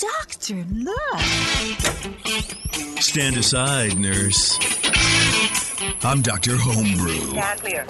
[0.00, 1.20] Doctor, look.
[3.00, 4.56] Stand aside, nurse.
[6.04, 6.56] I'm Dr.
[6.56, 7.30] Homebrew.
[7.30, 7.84] Stand clear.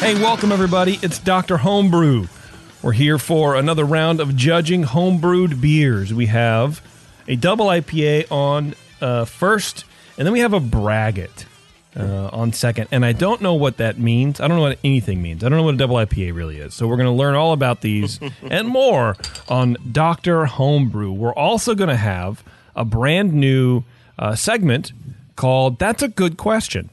[0.00, 0.98] Hey, welcome everybody.
[1.02, 1.58] It's Dr.
[1.58, 2.26] Homebrew.
[2.82, 6.14] We're here for another round of judging homebrewed beers.
[6.14, 6.80] We have
[7.28, 9.84] a double IPA on uh, first,
[10.16, 11.44] and then we have a braggot
[11.94, 12.88] uh, on second.
[12.90, 14.40] And I don't know what that means.
[14.40, 15.44] I don't know what anything means.
[15.44, 16.72] I don't know what a double IPA really is.
[16.72, 19.14] So we're going to learn all about these and more
[19.46, 20.46] on Dr.
[20.46, 21.12] Homebrew.
[21.12, 22.42] We're also going to have
[22.74, 23.84] a brand new
[24.18, 24.92] uh, segment
[25.36, 26.88] called That's a Good Question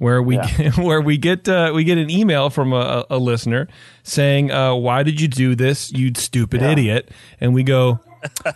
[0.00, 0.36] where we
[0.76, 3.68] where we get uh, we get an email from a, a listener
[4.02, 7.10] saying, uh, "Why did you do this, you stupid idiot?"
[7.40, 8.00] And we go,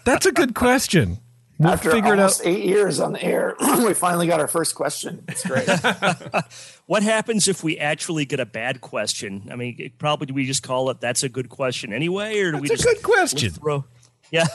[0.05, 1.19] "That's a good question.
[1.59, 3.55] We'll After figure it out." almost eight years on the air,
[3.87, 5.23] we finally got our first question.
[5.29, 5.69] It's great.
[6.87, 9.49] What happens if we actually get a bad question?
[9.51, 12.53] I mean, it- probably do we just call it "That's a good question" anyway, or
[12.53, 13.51] do we That's a just good question.
[13.51, 13.85] throw?
[14.31, 14.47] Yeah,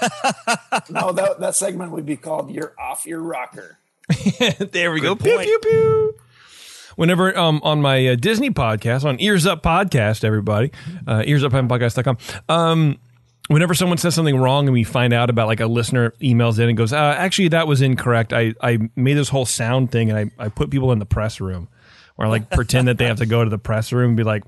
[0.90, 3.78] no, that, that segment would be called "You're Off Your Rocker."
[4.72, 5.14] there we go.
[5.16, 6.16] Good Pew pew pew.
[7.00, 10.70] Whenever um, on my uh, Disney podcast, on Ears Up Podcast, everybody,
[11.08, 12.18] uh, earsuppodcast.com,
[12.50, 13.00] um,
[13.48, 16.68] whenever someone says something wrong and we find out about like a listener emails in
[16.68, 18.34] and goes, uh, actually, that was incorrect.
[18.34, 21.40] I, I made this whole sound thing and I, I put people in the press
[21.40, 21.70] room
[22.18, 24.44] I like pretend that they have to go to the press room and be like,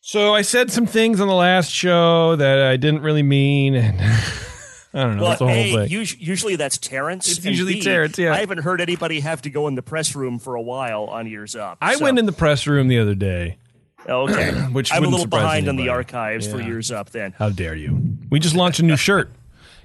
[0.00, 3.74] so I said some things on the last show that I didn't really mean.
[3.74, 3.98] And
[4.94, 5.22] I don't know.
[5.22, 6.00] well, That's the whole A, thing.
[6.02, 7.28] us- usually that's Terrence.
[7.30, 8.32] It's usually B, Terrence, yeah.
[8.34, 11.26] I haven't heard anybody have to go in the press room for a while on
[11.26, 11.78] Ears Up.
[11.80, 13.56] I so- went in the press room the other day.
[14.08, 15.96] Okay, Which I'm a little surprise behind on the anybody.
[15.96, 17.10] archives for Ears Up.
[17.10, 18.16] Then How dare you?
[18.30, 19.30] We just launched a new shirt.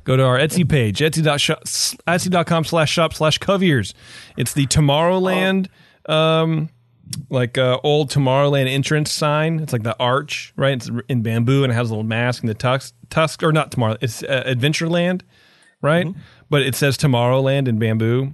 [0.04, 3.94] Go to our Etsy page, etsy.shop, etsy.com slash shop slash coviers.
[4.38, 5.68] It's the Tomorrowland,
[6.10, 6.70] um,
[7.30, 9.60] like uh, old Tomorrowland entrance sign.
[9.60, 10.74] It's like the arch, right?
[10.74, 13.72] It's in bamboo and it has a little mask and the tusk, tusk or not
[13.72, 13.98] Tomorrow.
[14.02, 15.22] It's uh, Adventureland,
[15.82, 16.08] right?
[16.50, 18.34] But it says Tomorrowland in bamboo.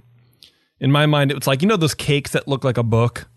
[0.80, 3.28] In my mind, it's like, you know, those cakes that look like a book?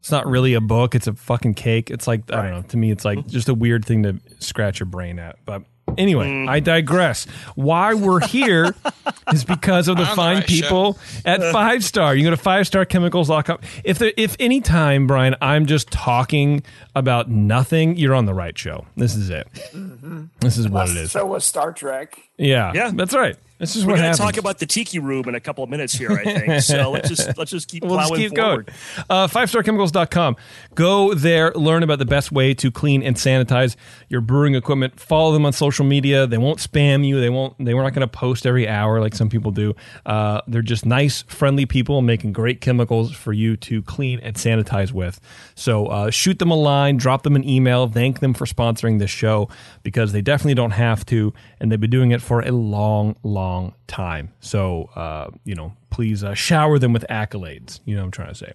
[0.00, 0.94] It's not really a book.
[0.94, 1.90] It's a fucking cake.
[1.90, 2.62] It's like I don't know.
[2.62, 5.36] To me, it's like just a weird thing to scratch your brain at.
[5.44, 5.64] But
[5.98, 7.24] anyway, I digress.
[7.54, 8.74] Why we're here
[9.32, 12.14] is because of the On the fine right people at Five Star.
[12.14, 13.58] You go to fivestarchemicals.com.
[13.84, 16.62] If there, if any time, Brian, I'm just talking
[16.94, 18.86] about nothing, you're on the right show.
[18.96, 19.46] This is it.
[19.72, 20.24] Mm-hmm.
[20.40, 21.12] This is what it is.
[21.12, 22.18] So was Star Trek.
[22.36, 22.90] Yeah, Yeah.
[22.94, 23.36] that's right.
[23.60, 25.68] This is we're what going to talk about the Tiki Room in a couple of
[25.68, 26.10] minutes here.
[26.12, 26.90] I think so.
[27.00, 28.66] Let's just let's just keep We'll just plowing keep forward.
[28.66, 29.04] going.
[29.10, 30.36] Uh, FiveStarChemicals.com.
[30.74, 33.76] Go there, learn about the best way to clean and sanitize
[34.08, 34.98] your brewing equipment.
[34.98, 36.26] Follow them on social media.
[36.26, 37.20] They won't spam you.
[37.20, 37.54] They won't.
[37.62, 39.74] They were not going to post every hour like some people do.
[40.06, 44.92] Uh, they're just nice, friendly people making great chemicals for you to clean and sanitize
[44.92, 45.20] with.
[45.54, 49.10] So uh, shoot them a line, drop them an email, thank them for sponsoring this
[49.10, 49.50] show
[49.82, 53.49] because they definitely don't have to, and they've been doing it for a long, long
[53.86, 54.32] time.
[54.40, 57.80] So uh, you know, please uh, shower them with accolades.
[57.84, 58.52] You know what I'm trying to say.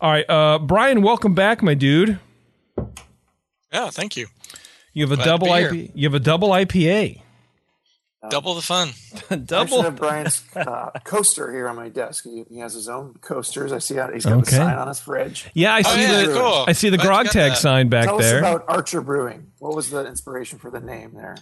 [0.00, 2.18] All right, uh, Brian, welcome back, my dude.
[3.72, 4.26] Yeah, thank you.
[4.92, 5.54] You have a Glad double.
[5.54, 5.90] IP.
[5.94, 7.20] You have a double IPA.
[8.30, 8.90] Double the fun.
[9.30, 9.76] I double.
[9.76, 12.24] should have Brian's uh, coaster here on my desk.
[12.24, 13.72] He, he has his own coasters.
[13.72, 14.12] I see out.
[14.14, 14.56] He's got Okay.
[14.56, 15.50] a sign on his fridge.
[15.54, 16.64] Yeah, I Oh, see yeah, the cool.
[16.66, 17.58] I see the Glad grog tag that.
[17.58, 18.36] sign back Tell there.
[18.44, 19.52] us about Archer Brewing.
[19.58, 21.36] What was the inspiration for the name there?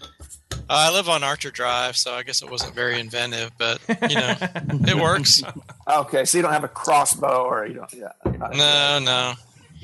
[0.53, 4.16] Uh, I live on Archer Drive, so I guess it wasn't very inventive, but you
[4.16, 4.34] know,
[4.87, 5.43] it works.
[5.88, 7.93] Okay, so you don't have a crossbow, or you don't.
[7.93, 9.34] Yeah, No, no.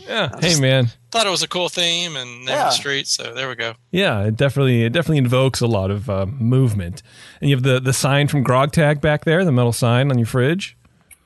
[0.06, 0.30] Yeah.
[0.40, 0.88] Hey, man.
[1.10, 2.64] Thought it was a cool theme and name Yeah.
[2.66, 3.74] of the street, so there we go.
[3.90, 7.02] Yeah, it definitely it definitely invokes a lot of uh, movement.
[7.40, 10.18] And you have the the sign from Grog Tag back there, the metal sign on
[10.18, 10.76] your fridge.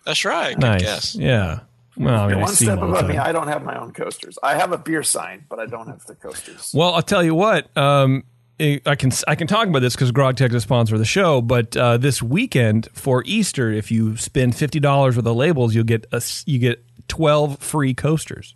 [0.05, 0.55] That's right.
[0.55, 0.83] Good Nice.
[0.83, 1.15] guess.
[1.17, 1.61] Yeah.
[1.97, 3.19] Well, I mean, You're I one step them all the above me.
[3.19, 4.39] I don't have my own coasters.
[4.43, 6.73] I have a beer sign, but I don't have the coasters.
[6.75, 7.75] Well, I'll tell you what.
[7.77, 8.25] Um,
[8.61, 11.05] I can I can talk about this because Grog Tag is a sponsor of the
[11.05, 11.41] show.
[11.43, 15.85] But uh, this weekend for Easter, if you spend fifty dollars with the labels, you'll
[15.85, 18.55] get a s- you get twelve free coasters.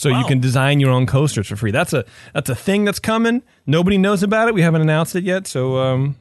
[0.00, 1.70] So you can design your own coasters for free.
[1.70, 3.42] That's a that's a thing that's coming.
[3.66, 4.54] Nobody knows about it.
[4.54, 5.46] We haven't announced it yet.
[5.46, 6.16] So um,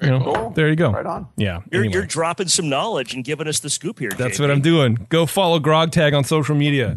[0.00, 0.50] you know, cool.
[0.50, 0.92] there you go.
[0.92, 1.28] Right on.
[1.36, 1.60] Yeah.
[1.70, 1.94] You're, anyway.
[1.94, 4.10] you're dropping some knowledge and giving us the scoop here.
[4.10, 4.40] That's JP.
[4.40, 5.06] what I'm doing.
[5.10, 6.96] Go follow Grog Tag on social media.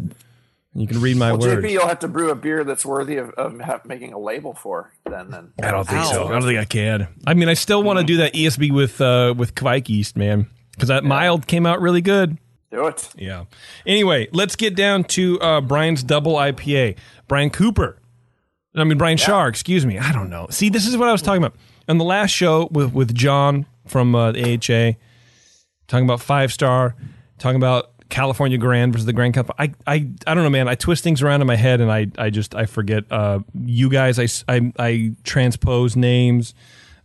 [0.74, 1.62] You can read my Well, words.
[1.62, 4.54] JP, you'll have to brew a beer that's worthy of, of ha- making a label
[4.54, 4.92] for.
[5.04, 6.12] Then, then I don't think Ow.
[6.12, 6.28] so.
[6.28, 7.08] I don't think I can.
[7.26, 10.46] I mean, I still want to do that ESB with uh, with Kveik yeast, man,
[10.70, 12.38] because that mild came out really good.
[12.72, 13.08] Do it.
[13.16, 13.44] Yeah.
[13.86, 16.96] Anyway, let's get down to uh, Brian's double IPA.
[17.28, 17.98] Brian Cooper.
[18.74, 19.98] I mean, Brian Shar, excuse me.
[19.98, 20.46] I don't know.
[20.50, 21.58] See, this is what I was talking about.
[21.88, 24.98] on the last show with with John from uh, the AHA,
[25.88, 26.96] talking about five star,
[27.38, 29.54] talking about California Grand versus the Grand Cup.
[29.58, 30.68] I, I, I don't know, man.
[30.68, 33.04] I twist things around in my head, and I, I just I forget.
[33.10, 36.54] Uh, you guys, I, I, I transpose names.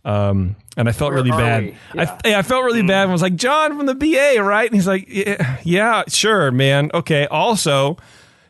[0.04, 1.64] Um, and I felt Where really bad.
[1.64, 2.18] I, Yeah.
[2.24, 3.02] yeah, I felt really bad.
[3.02, 4.64] and was like, John from the BA, right?
[4.66, 6.90] And he's like, yeah, yeah, sure, man.
[6.94, 7.26] Okay.
[7.26, 7.98] Also,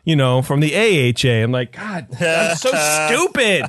[0.05, 1.43] you know, from the AHA.
[1.43, 2.69] I'm like, God, that's so
[3.07, 3.65] stupid.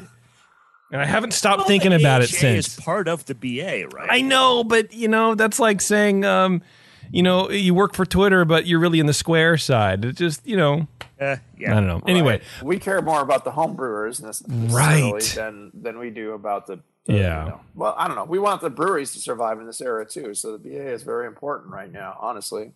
[0.92, 2.68] And I haven't stopped Well, thinking about it since.
[2.68, 4.08] is part of the BA, right?
[4.10, 6.62] I know, but you know, that's like saying, um,
[7.12, 10.04] you know, you work for Twitter, but you're really in the Square side.
[10.04, 10.86] It just, you know,
[11.20, 11.72] Uh, yeah.
[11.72, 12.02] I don't know.
[12.06, 15.22] Anyway, we care more about the home brewers necessarily Right.
[15.36, 16.80] than than we do about the.
[17.12, 17.44] The, Yeah.
[17.44, 18.24] you know- well, I don't know.
[18.24, 20.34] We want the breweries to survive in this era too.
[20.34, 22.72] So the BA is very important right now, honestly.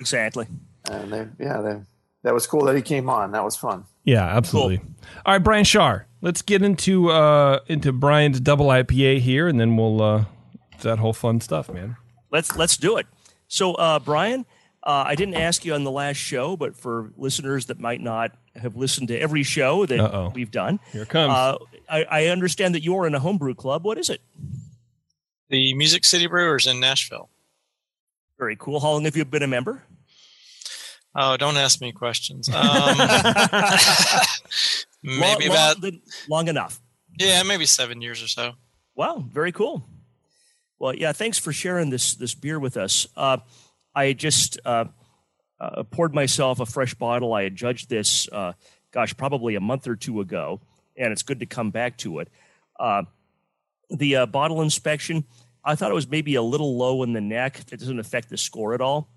[0.00, 0.46] Exactly.
[0.90, 1.80] And they, yeah, they,
[2.22, 3.32] that was cool that he came on.
[3.32, 3.84] That was fun.
[4.04, 4.80] yeah, absolutely.
[5.24, 9.76] All right, Brian Shar, let's get into uh into Brian's double IPA here, and then
[9.76, 10.24] we'll uh
[10.82, 11.96] that whole fun stuff, man.
[12.30, 13.06] Let's let's do it.
[13.46, 14.46] So, uh, Brian,
[14.82, 18.32] uh, I didn't ask you on the last show, but for listeners that might not
[18.56, 20.32] have listened to every show that Uh-oh.
[20.34, 21.32] we've done, Here it comes.
[21.32, 21.56] uh,
[21.88, 23.84] I, I understand that you're in a homebrew club.
[23.84, 24.20] What is it?
[25.48, 27.28] The Music City Brewers in Nashville.
[28.38, 28.80] Very cool.
[28.80, 29.82] How long have you been a member?
[31.14, 32.48] Oh, don't ask me questions.
[35.04, 36.80] Um, maybe long, about long, long enough.
[37.18, 38.52] yeah, maybe seven years or so.
[38.94, 39.84] Wow, very cool.
[40.78, 43.06] Well, yeah, thanks for sharing this this beer with us.
[43.16, 43.38] Uh,
[43.94, 44.86] I just uh,
[45.60, 47.34] uh, poured myself a fresh bottle.
[47.34, 48.54] I had judged this, uh,
[48.92, 50.60] gosh, probably a month or two ago,
[50.96, 52.28] and it's good to come back to it.
[52.78, 53.02] Uh,
[53.90, 55.24] the uh, bottle inspection,
[55.64, 57.60] I thought it was maybe a little low in the neck.
[57.72, 59.08] It doesn't affect the score at all,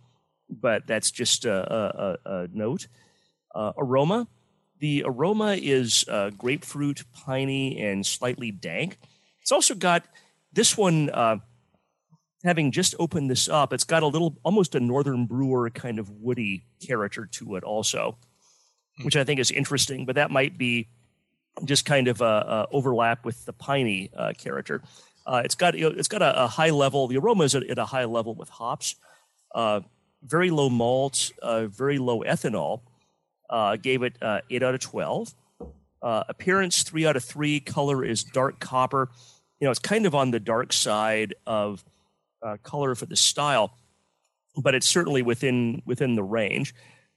[0.50, 2.88] but that's just a, a, a, note.
[3.54, 4.28] Uh, aroma,
[4.80, 8.98] the aroma is uh, grapefruit, piney, and slightly dank.
[9.42, 10.06] It's also got
[10.54, 11.10] this one.
[11.10, 11.38] Uh,
[12.44, 16.10] having just opened this up, it's got a little, almost a northern brewer kind of
[16.12, 18.18] woody character to it, also,
[19.04, 20.06] which I think is interesting.
[20.06, 20.88] But that might be
[21.66, 24.82] just kind of a, a overlap with the piney uh, character.
[25.26, 27.08] Uh, it's got you know, it's got a, a high level.
[27.08, 28.96] The aroma is at, at a high level with hops.
[29.54, 29.82] Uh,
[30.24, 32.82] very low malt, uh, very low ethanol.
[33.50, 35.34] Uh, gave it uh, eight out of twelve.
[36.02, 37.60] Uh, appearance three out of three.
[37.60, 39.10] Color is dark copper.
[39.60, 41.84] You know, it's kind of on the dark side of
[42.42, 43.76] uh, color for the style,
[44.56, 46.74] but it's certainly within within the range.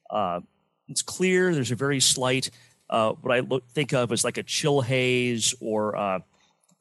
[0.08, 0.40] Uh,
[0.88, 1.54] it's clear.
[1.54, 2.50] There's a very slight
[2.90, 6.18] uh, what I look, think of as like a chill haze, or uh,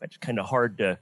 [0.02, 0.98] it's kind of hard to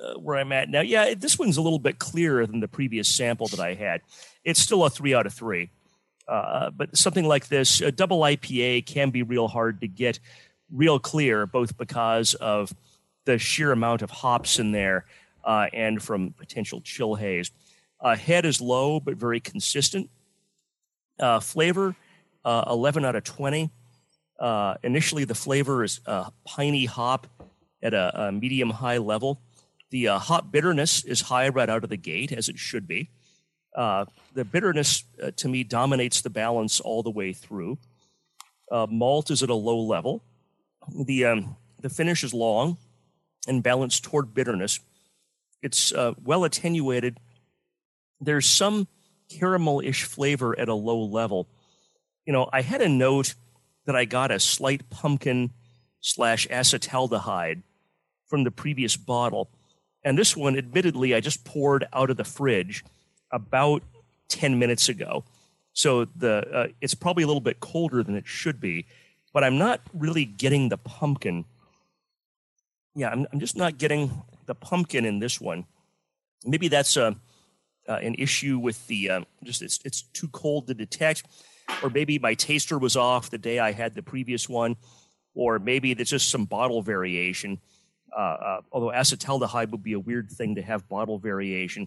[0.00, 0.80] uh, where I'm at now.
[0.80, 4.00] Yeah, this one's a little bit clearer than the previous sample that I had.
[4.44, 5.70] It's still a three out of three.
[6.28, 10.20] Uh, but something like this, a double IPA can be real hard to get
[10.70, 12.72] real clear, both because of
[13.24, 15.06] the sheer amount of hops in there
[15.44, 17.50] uh, and from potential chill haze.
[18.00, 20.08] Uh, head is low but very consistent.
[21.18, 21.96] Uh, flavor,
[22.44, 23.70] uh, 11 out of 20.
[24.40, 27.26] Uh, initially, the flavor is uh, piney hop
[27.82, 29.40] at a, a medium high level.
[29.90, 33.10] The uh, hop bitterness is high right out of the gate, as it should be.
[33.76, 37.78] Uh, the bitterness, uh, to me, dominates the balance all the way through.
[38.88, 40.22] Malt is at a low level.
[41.04, 42.78] The, um, the finish is long
[43.46, 44.80] and balanced toward bitterness.
[45.60, 45.92] It's
[46.24, 47.18] well attenuated.
[48.20, 48.86] There's some
[49.28, 51.48] caramel ish flavor at a low level.
[52.26, 53.34] You know, I had a note
[53.90, 55.50] that I got a slight pumpkin
[56.00, 57.62] slash acetaldehyde
[58.28, 59.50] from the previous bottle.
[60.04, 62.84] And this one, admittedly, I just poured out of the fridge
[63.32, 63.82] about
[64.28, 65.24] 10 minutes ago.
[65.72, 68.86] So the uh, it's probably a little bit colder than it should be,
[69.32, 71.44] but I'm not really getting the pumpkin.
[72.94, 75.66] Yeah, I'm, I'm just not getting the pumpkin in this one.
[76.44, 77.16] Maybe that's a,
[77.88, 81.24] uh, an issue with the uh, just it's it's too cold to detect,
[81.82, 84.76] or maybe my taster was off the day I had the previous one,
[85.34, 87.60] or maybe there's just some bottle variation.
[88.16, 91.86] Uh, uh, although acetaldehyde would be a weird thing to have bottle variation.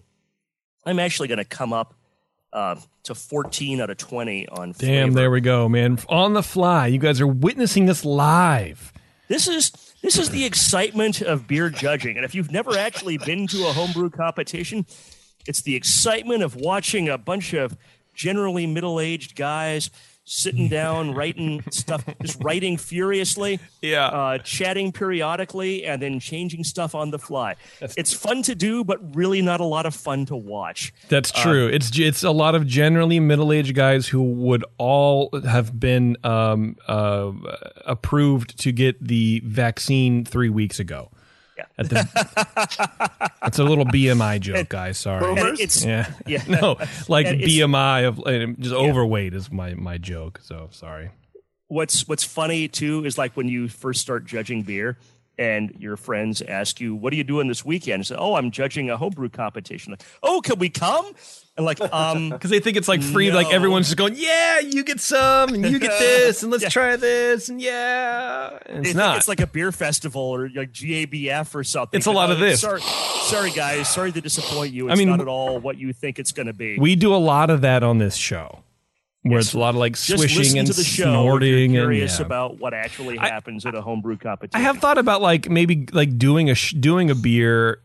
[0.86, 1.94] I'm actually going to come up
[2.52, 5.10] uh, to 14 out of 20 on Damn, flavor.
[5.14, 5.98] there we go, man.
[6.08, 6.86] On the fly.
[6.86, 8.92] You guys are witnessing this live.
[9.28, 9.72] This is
[10.02, 13.72] this is the excitement of beer judging, and if you've never actually been to a
[13.72, 14.84] homebrew competition,
[15.46, 17.76] it's the excitement of watching a bunch of
[18.14, 19.90] generally middle-aged guys
[20.26, 24.06] sitting down writing stuff, just writing furiously, Yeah.
[24.06, 27.56] uh, chatting periodically, and then changing stuff on the fly.
[27.80, 30.94] it's fun to do, but really not a lot of fun to watch.
[31.10, 31.66] That's true.
[31.66, 36.76] it's it's a lot of generally middle aged guys who would all have been um,
[36.88, 37.30] uh,
[37.84, 41.10] approved to get the vaccine three weeks ago.
[41.78, 41.84] Yeah.
[41.84, 44.98] At the, that's a little BMI joke, guys.
[44.98, 45.24] Sorry.
[45.58, 46.10] It's Yeah.
[46.26, 46.42] yeah.
[46.48, 46.76] No,
[47.08, 50.40] like it's- BMI of just overweight is my my joke.
[50.42, 51.10] So sorry.
[51.68, 54.98] what's what's funny too is like when you first start judging beer
[55.38, 58.50] and your friends ask you, "What are you doing this weekend?" And say, "Oh, I'm
[58.50, 61.12] judging a homebrew competition." Like, "Oh, can we come?"
[61.56, 63.30] And like, um, Because they think it's like free.
[63.30, 66.68] Like everyone's just going, yeah, you get some, and you get this, and let's Yeah.
[66.68, 68.58] try this, and yeah.
[68.66, 69.18] And it's not.
[69.18, 71.96] it's like a beer festival or like GABF or something.
[71.98, 72.60] It's a lot of this.
[72.60, 74.88] Sorry, sorry guys, sorry to disappoint you.
[74.88, 76.76] It's I mean- not at all what you think it's going to be.
[76.78, 78.60] we do a lot of that on this show,
[79.24, 81.04] where it's a lot of like swishing and to the show.
[81.04, 81.52] snorting.
[81.52, 82.26] if and, curious yeah.
[82.26, 84.60] about what actually I- happens at a homebrew competition.
[84.60, 87.80] I have thought about like maybe like doing a sh- doing a beer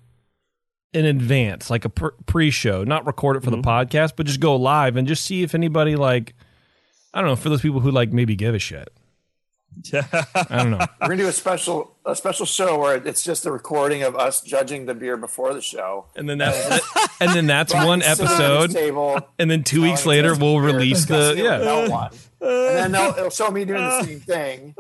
[0.93, 3.61] in advance, like a pre-show, not record it for Mm-hmm.
[3.61, 6.33] the podcast, but just go live and just see if anybody like
[7.13, 8.89] I don't know for those people who like maybe give a shit.
[9.93, 10.85] I don't know.
[11.01, 14.41] We're gonna do a special a special show where it's just a recording of us
[14.41, 16.07] judging the beer before the show.
[16.15, 16.81] And then that's
[17.21, 18.71] and then that's one episode.
[18.71, 21.87] Table, And then two weeks later we'll release the yeah.
[21.87, 22.11] one.
[22.41, 24.73] And then they'll, it'll show me doing the same thing,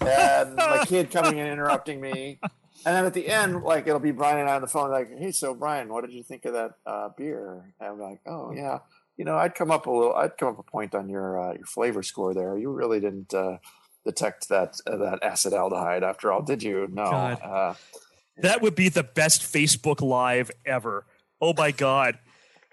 [0.00, 2.38] and my kid coming in interrupting me.
[2.84, 5.16] And then at the end, like it'll be Brian and I on the phone, like,
[5.18, 8.52] "Hey, so Brian, what did you think of that uh, beer?" And I'm like, "Oh
[8.52, 8.78] yeah,
[9.16, 11.52] you know, I'd come up a little, I'd come up a point on your uh,
[11.54, 12.56] your flavor score there.
[12.56, 13.58] You really didn't uh,
[14.04, 16.88] detect that uh, that acetaldehyde after all, did you?
[16.90, 17.74] No, uh,
[18.38, 21.04] That would be the best Facebook Live ever.
[21.40, 22.18] Oh my God.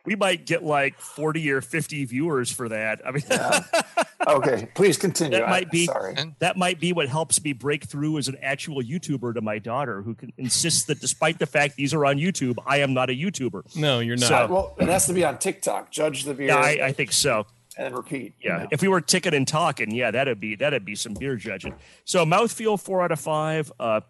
[0.06, 3.02] We might get like 40 or 50 viewers for that.
[3.06, 3.24] I mean,
[4.28, 4.68] okay.
[4.74, 5.38] Please continue.
[5.38, 6.16] that I- might be sorry.
[6.40, 10.02] that might be what helps me break through as an actual YouTuber to my daughter,
[10.02, 13.14] who can insist that despite the fact these are on YouTube, I am not a
[13.14, 13.76] YouTuber.
[13.76, 14.30] No, you're not.
[14.30, 15.92] So- Well, it has to be on TikTok.
[15.92, 17.46] Judge the beer Yeah, I, I think so.
[17.80, 18.34] And then repeat.
[18.40, 18.68] you Yeah, know.
[18.72, 21.74] if we were ticking and talking, yeah, that'd be that'd be some beer judging.
[22.04, 23.72] So mouthfeel four out of five.
[23.80, 24.02] Uh,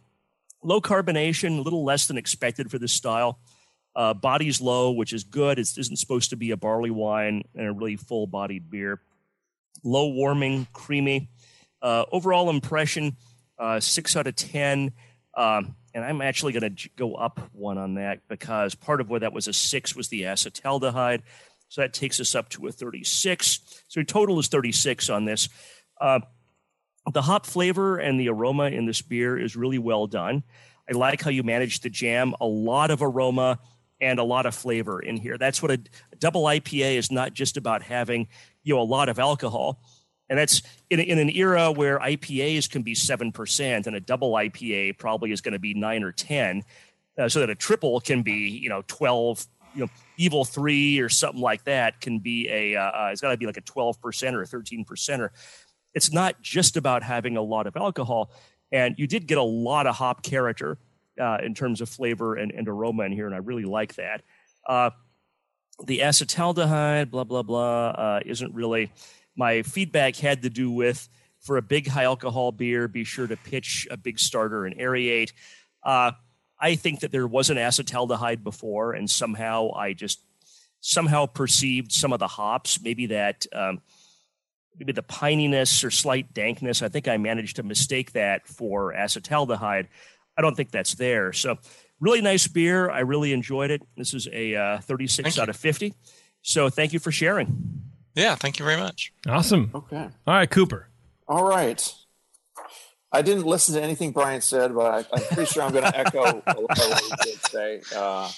[0.64, 3.40] low carbonation, a little less than expected for this style.
[3.96, 5.60] Uh, body's low, which is good.
[5.60, 9.02] It isn't supposed to be a barley wine and a really full bodied beer.
[9.84, 11.30] Low warming, creamy.
[11.82, 13.18] Uh, overall impression,
[13.60, 14.94] uh, six out of ten.
[15.38, 19.22] Um, and I'm actually going to go up one on that because part of where
[19.22, 21.22] that was a six was the acetaldehyde.
[21.70, 23.60] So that takes us up to a 36.
[23.88, 25.48] So your total is 36 on this.
[26.02, 26.20] Uh,
[27.14, 30.44] the hop flavor and the aroma in this beer is really well done.
[30.90, 33.60] I like how you manage the jam a lot of aroma
[34.02, 35.38] and a lot of flavor in here.
[35.38, 35.80] That's what a,
[36.12, 38.28] a double IPA is not just about having,
[38.64, 39.82] you know, a lot of alcohol.
[40.30, 44.98] And that's in, in an era where IPAs can be 7% and a double IPA
[44.98, 46.64] probably is going to be 9 or 10.
[47.18, 49.46] Uh, so that a triple can be, you know, 12,
[49.76, 53.32] you know, evil three or something like that can be a, uh, uh, it's got
[53.32, 55.22] to be like a 12% or a thirteen percent.
[55.22, 55.32] Or
[55.96, 58.32] It's not just about having a lot of alcohol.
[58.72, 60.78] And you did get a lot of hop character
[61.20, 64.22] uh, in terms of flavor and, and aroma in here, and I really like that.
[64.68, 64.92] Uh,
[65.86, 68.92] the acetaldehyde, blah, blah, blah, uh, isn't really.
[69.36, 71.08] My feedback had to do with
[71.40, 75.32] for a big high alcohol beer, be sure to pitch a big starter and aerate.
[75.84, 76.12] Uh,
[76.60, 80.22] I think that there was an acetaldehyde before, and somehow I just
[80.82, 83.46] somehow perceived some of the hops, maybe that.
[83.54, 83.82] Um,
[84.78, 86.82] maybe the pininess or slight dankness.
[86.82, 89.88] I think I managed to mistake that for acetaldehyde.
[90.38, 91.34] I don't think that's there.
[91.34, 91.58] So,
[92.00, 92.90] really nice beer.
[92.90, 93.82] I really enjoyed it.
[93.98, 95.42] This is a uh, 36 Thank you.
[95.42, 95.94] out of 50.
[96.44, 97.82] So, thank you for sharing.
[98.16, 99.12] Yeah, thank you very much.
[99.28, 99.70] awesome.
[99.76, 100.08] Okay.
[100.26, 100.88] All right, Cooper.
[101.28, 101.94] All right.
[103.12, 105.98] I didn't listen to anything Brian said, but I, I'm pretty sure I'm going to
[105.98, 107.82] echo a lot of what he did say.
[107.96, 108.30] Uh,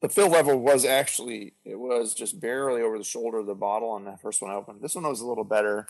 [0.00, 3.90] the fill level was actually it was just barely over the shoulder of the bottle
[3.90, 4.80] on that first one I opened.
[4.80, 5.86] This one was a little better,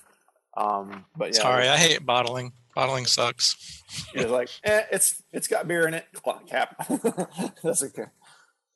[0.56, 2.52] um, but yeah, Sorry, I hate bottling.
[2.74, 3.82] Bottling sucks.
[4.14, 6.06] it was like eh, it's it's got beer in it.
[6.48, 6.86] Cap.
[7.62, 8.06] That's okay.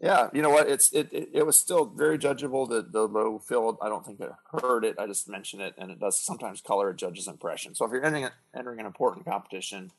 [0.00, 0.68] Yeah, you know what?
[0.68, 2.68] It's it, it, it was still very judgeable.
[2.68, 4.96] The the low fill, I don't think it hurt it.
[4.98, 7.74] I just mentioned it, and it does sometimes color a judge's impression.
[7.74, 9.92] So if you're entering entering an important competition,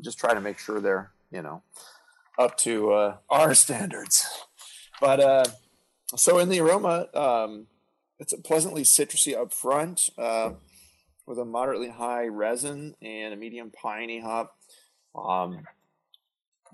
[0.00, 1.62] just try to make sure they're you know
[2.38, 4.26] up to uh, our standards.
[5.00, 5.44] But uh,
[6.16, 7.66] so in the aroma, um,
[8.18, 10.52] it's pleasantly citrusy up front uh,
[11.26, 14.56] with a moderately high resin and a medium piney hop.
[15.14, 15.66] Um,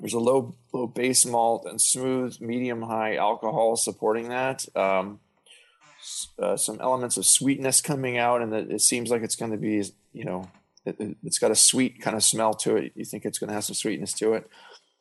[0.01, 4.65] there's a low low base malt and smooth medium high alcohol supporting that.
[4.77, 5.21] Um,
[6.39, 9.83] uh, some elements of sweetness coming out, and it, seems like it's going to be
[10.13, 10.49] you know
[10.85, 12.93] it, it's got a sweet kind of smell to it.
[12.95, 14.49] You think it's going to have some sweetness to it,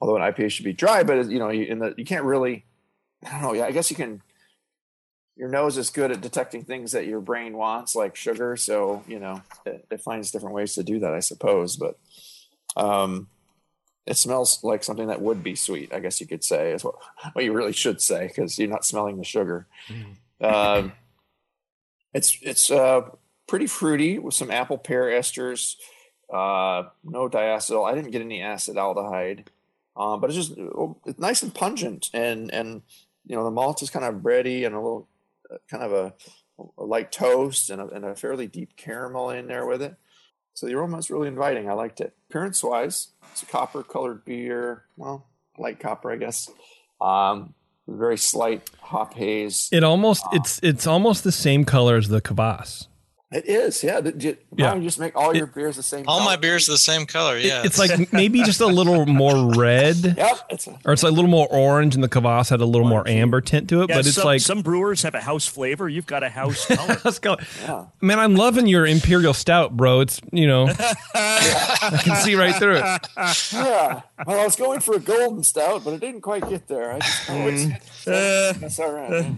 [0.02, 1.04] although an IPA should be dry.
[1.04, 2.66] But you know, you, in the, you can't really.
[3.26, 3.54] I don't know.
[3.54, 4.22] Yeah, I guess you can.
[5.36, 8.58] Your nose is good at detecting things that your brain wants, like sugar.
[8.58, 11.78] So you know, it, it finds different ways to do that, I suppose.
[11.78, 12.00] But
[12.76, 13.28] um,
[14.08, 15.94] it smells like something that would be sweet.
[15.94, 16.96] I guess you could say is what,
[17.34, 19.68] what you really should say because you're not smelling the sugar.
[20.42, 20.94] Um,
[22.14, 23.02] it's it's uh,
[23.48, 25.76] pretty fruity with some apple pear esters.
[26.32, 27.90] Uh, no diacetyl.
[27.90, 29.46] I didn't get any acetaldehyde,
[29.96, 32.82] um, but it's just oh, it's nice and pungent, and and
[33.26, 35.08] you know the malt is kind of bready and a little
[35.52, 36.14] uh, kind of a,
[36.78, 39.96] a light toast and a, and a fairly deep caramel in there with it.
[40.58, 41.70] So the aroma is really inviting.
[41.70, 42.16] I liked it.
[42.32, 44.86] Appearance wise, it's a copper colored beer.
[44.98, 46.50] Well, light copper, I guess.
[47.00, 47.54] Um,
[47.88, 49.70] very slight hop haze.
[49.72, 52.88] It almost it's it's almost the same color as the kvass.
[53.30, 54.00] It is, yeah.
[54.00, 54.76] Did you, Yeah.
[54.76, 56.06] you just make all your beers the same?
[56.08, 57.36] All my beers are the same color.
[57.36, 61.04] It- Yeah, it's like maybe just a little more red, Yep, it's a, or it's
[61.04, 63.90] a little more orange, and the kvass had a little more amber tint to it.
[63.90, 65.90] Yeah, but it's some, like some brewers have a house flavor.
[65.90, 67.02] You've got a house color.
[67.04, 67.36] let's go.
[67.64, 67.88] yeah.
[68.00, 70.00] Man, I'm loving your imperial stout, bro.
[70.00, 70.70] It's you know,
[71.14, 72.84] I can see right through it.
[73.52, 74.02] yeah.
[74.26, 76.94] Well, I was going for a golden stout, but it didn't quite get there.
[76.94, 77.48] I just, oh,
[78.06, 79.36] it's, that's all right.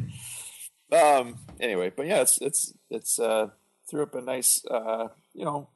[0.91, 1.37] Um.
[1.59, 3.47] Anyway, but yeah, it's it's it's uh
[3.89, 5.69] threw up a nice uh you know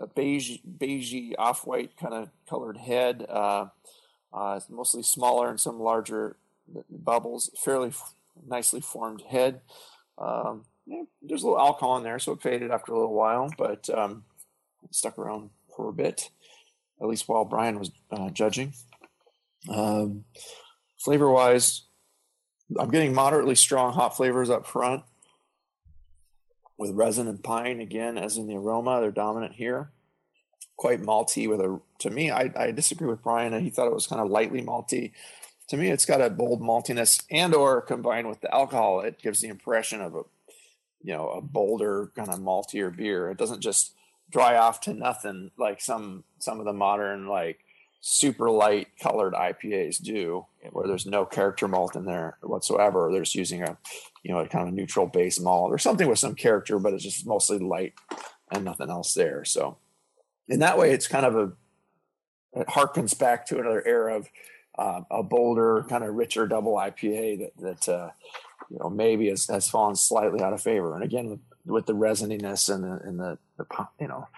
[0.00, 3.26] a beige beigey off white kind of colored head.
[3.28, 3.66] Uh,
[4.32, 6.36] uh, mostly smaller and some larger
[6.90, 7.50] bubbles.
[7.62, 8.14] Fairly f-
[8.46, 9.60] nicely formed head.
[10.16, 13.50] Um, yeah, there's a little alcohol in there, so it faded after a little while,
[13.58, 14.24] but um,
[14.90, 16.30] stuck around for a bit,
[17.00, 18.72] at least while Brian was uh, judging.
[19.68, 20.24] Um,
[20.98, 21.82] flavor wise,
[22.78, 25.02] I'm getting moderately strong hot flavors up front
[26.82, 29.90] with resin and pine again, as in the aroma, they're dominant here.
[30.76, 33.58] Quite malty with a, to me, I, I disagree with Brian.
[33.62, 35.12] He thought it was kind of lightly malty.
[35.68, 39.40] To me, it's got a bold maltiness and or combined with the alcohol, it gives
[39.40, 40.22] the impression of a,
[41.02, 43.30] you know, a bolder kind of maltier beer.
[43.30, 43.94] It doesn't just
[44.28, 47.60] dry off to nothing like some some of the modern like
[48.00, 53.08] super light colored IPAs do, where there's no character malt in there whatsoever.
[53.12, 53.76] They're just using a,
[54.22, 57.02] you know, a kind of neutral base malt or something with some character, but it's
[57.02, 57.94] just mostly light
[58.50, 59.44] and nothing else there.
[59.44, 59.78] So,
[60.48, 64.28] in that way, it's kind of a, it harkens back to another era of
[64.78, 68.10] uh, a bolder, kind of richer double IPA that that uh,
[68.70, 70.94] you know maybe has, has fallen slightly out of favor.
[70.94, 73.66] And again, with, with the resininess and the and the, the
[74.00, 74.28] you know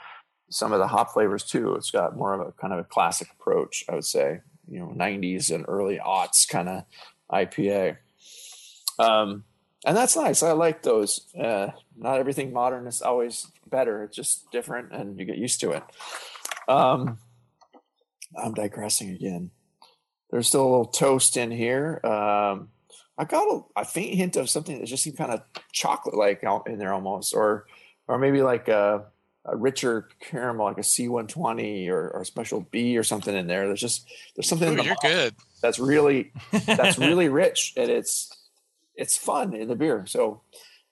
[0.50, 1.74] some of the hop flavors too.
[1.74, 4.40] It's got more of a kind of a classic approach, I would say.
[4.68, 6.84] You know, '90s and early aughts kind of
[7.30, 7.98] IPA.
[8.98, 9.44] Um,
[9.84, 10.42] and that's nice.
[10.42, 11.26] I like those.
[11.34, 14.02] Uh, not everything modern is always better.
[14.02, 15.82] It's just different, and you get used to it.
[16.68, 17.18] Um,
[18.42, 19.50] I'm digressing again.
[20.30, 22.00] There's still a little toast in here.
[22.02, 22.70] Um,
[23.16, 25.42] I got a, a faint hint of something that just seemed kind of
[25.72, 27.66] chocolate-like out in there almost, or
[28.08, 29.04] or maybe like a,
[29.44, 33.66] a richer caramel, like a C120 or, or a special B or something in there.
[33.66, 35.34] There's just there's something in Ooh, you're good.
[35.62, 36.32] that's really
[36.66, 38.34] that's really rich and it's
[38.96, 40.04] it's fun in the beer.
[40.06, 40.42] So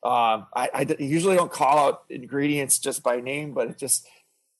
[0.04, 4.06] I I, I usually don't call out ingredients just by name, but it just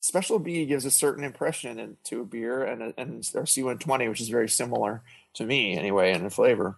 [0.00, 4.20] special B gives a certain impression in, to a beer and and our C120, which
[4.20, 5.02] is very similar
[5.34, 6.76] to me anyway in the flavor.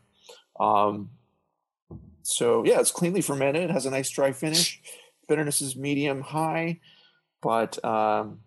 [0.59, 1.11] Um,
[2.22, 3.64] so yeah, it's cleanly fermented.
[3.64, 4.81] It has a nice dry finish.
[5.29, 6.81] Bitterness is medium high,
[7.42, 8.40] but um,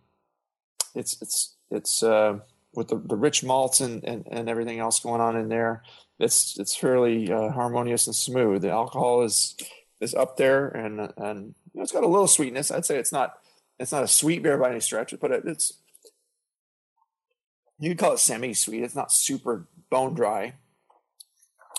[0.96, 2.40] it's it's it's uh,
[2.74, 5.84] with the, the rich malts and, and, and everything else going on in there.
[6.20, 8.62] It's it's fairly uh, harmonious and smooth.
[8.62, 9.56] The alcohol is
[10.00, 12.72] is up there, and and you know, it's got a little sweetness.
[12.72, 13.38] I'd say it's not
[13.80, 15.74] it's not a sweet beer by any stretch, but it, it's
[17.80, 18.84] you could call it semi sweet.
[18.84, 20.56] It's not super bone dry.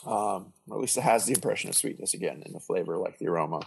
[0.07, 3.19] Um, or at least it has the impression of sweetness again in the flavor, like
[3.19, 3.63] the aroma.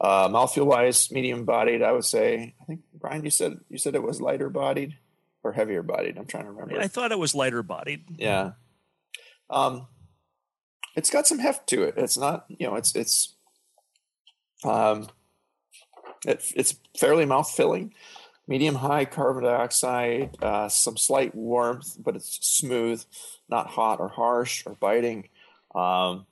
[0.00, 2.54] Uh, mouthfeel wise, medium bodied, I would say.
[2.60, 4.96] I think Brian, you said you said it was lighter bodied
[5.42, 6.16] or heavier bodied.
[6.16, 6.80] I'm trying to remember.
[6.80, 8.04] I thought it was lighter bodied.
[8.16, 8.52] Yeah.
[9.50, 9.86] Um,
[10.94, 11.94] it's got some heft to it.
[11.96, 13.34] It's not, you know, it's it's
[14.64, 15.08] um,
[16.26, 17.94] it, it's fairly mouth filling,
[18.46, 23.04] medium high carbon dioxide, uh, some slight warmth, but it's smooth,
[23.48, 25.28] not hot or harsh or biting.
[25.74, 26.26] Um,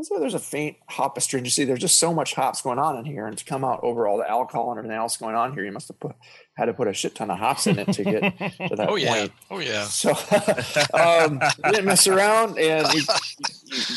[0.00, 1.64] also, there's a faint hop astringency.
[1.64, 4.16] There's just so much hops going on in here, and to come out over all
[4.16, 6.16] the alcohol and everything else going on here, you must have put
[6.56, 8.96] had to put a shit ton of hops in it to get to that Oh
[8.96, 9.12] yeah.
[9.12, 9.32] point.
[9.50, 9.84] Oh yeah.
[9.84, 10.10] So
[10.94, 13.02] um, didn't mess around, and you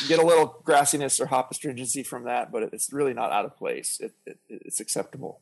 [0.10, 3.56] get a little grassiness or hop astringency from that, but it's really not out of
[3.56, 4.00] place.
[4.02, 5.40] It, it, it's acceptable.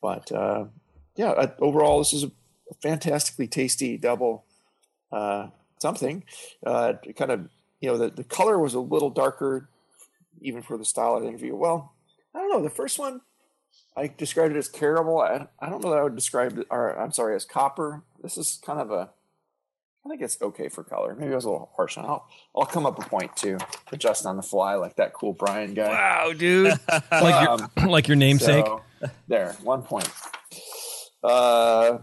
[0.00, 0.66] But uh,
[1.16, 2.30] yeah, uh, overall, this is a
[2.82, 4.46] fantastically tasty double
[5.12, 5.48] uh,
[5.80, 6.24] something.
[6.64, 7.48] Uh, kind of,
[7.80, 9.68] you know, the, the color was a little darker,
[10.40, 11.54] even for the style of the interview.
[11.54, 11.92] Well,
[12.34, 12.62] I don't know.
[12.62, 13.20] The first one,
[13.96, 15.20] I described it as terrible.
[15.20, 18.02] I, I don't know that I would describe it, or I'm sorry, as copper.
[18.22, 19.10] This is kind of a,
[20.04, 21.14] I think it's okay for color.
[21.14, 22.08] Maybe I was a little harsh on it.
[22.08, 23.58] I'll, I'll come up a point too,
[23.92, 25.88] adjust on the fly like that cool Brian guy.
[25.88, 26.72] Wow, dude!
[27.10, 28.64] like Um, your like your namesake.
[28.66, 28.82] So,
[29.28, 30.08] there, one point.
[31.24, 31.98] Uh,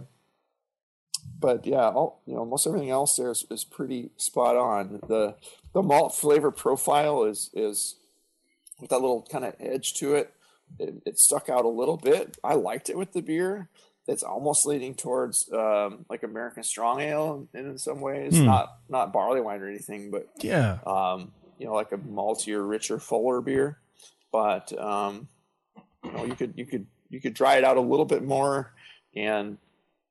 [1.44, 5.02] but yeah, all, you know, most everything else there is, is pretty spot on.
[5.08, 5.36] The
[5.74, 7.98] the malt flavor profile is is
[8.80, 10.34] with that little kind of edge to it.
[10.80, 12.38] It, it stuck out a little bit.
[12.44, 13.68] I liked it with the beer.
[14.08, 18.46] It's almost leaning towards um, like American Strong Ale in, in some ways, Hmm.
[18.46, 23.00] not not barley wine or anything, but yeah, um, you know, like a maltier, richer,
[23.00, 23.80] fuller beer.
[24.32, 25.28] But um,
[26.06, 28.72] you know, you could you could you could dry it out a little bit more,
[29.16, 29.58] and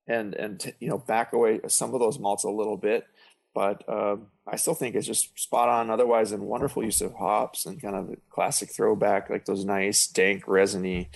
[0.07, 3.07] and and t- you know back away some of those malts a little bit.
[3.55, 5.91] But um, I still think it's just spot on.
[5.91, 10.07] Otherwise, and wonderful use of hops and kind of a classic throwback, like those nice
[10.07, 11.11] dank resiny,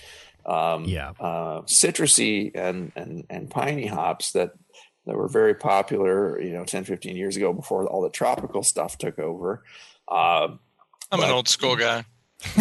[0.45, 1.13] um, Yeah.
[1.19, 4.51] uh, citrusy and and and piney hops that
[5.07, 8.97] that were very popular, you know, 10, 15 years ago before all the tropical stuff
[8.97, 9.63] took over.
[10.07, 10.59] Um,
[11.11, 12.03] I'm an old school guy.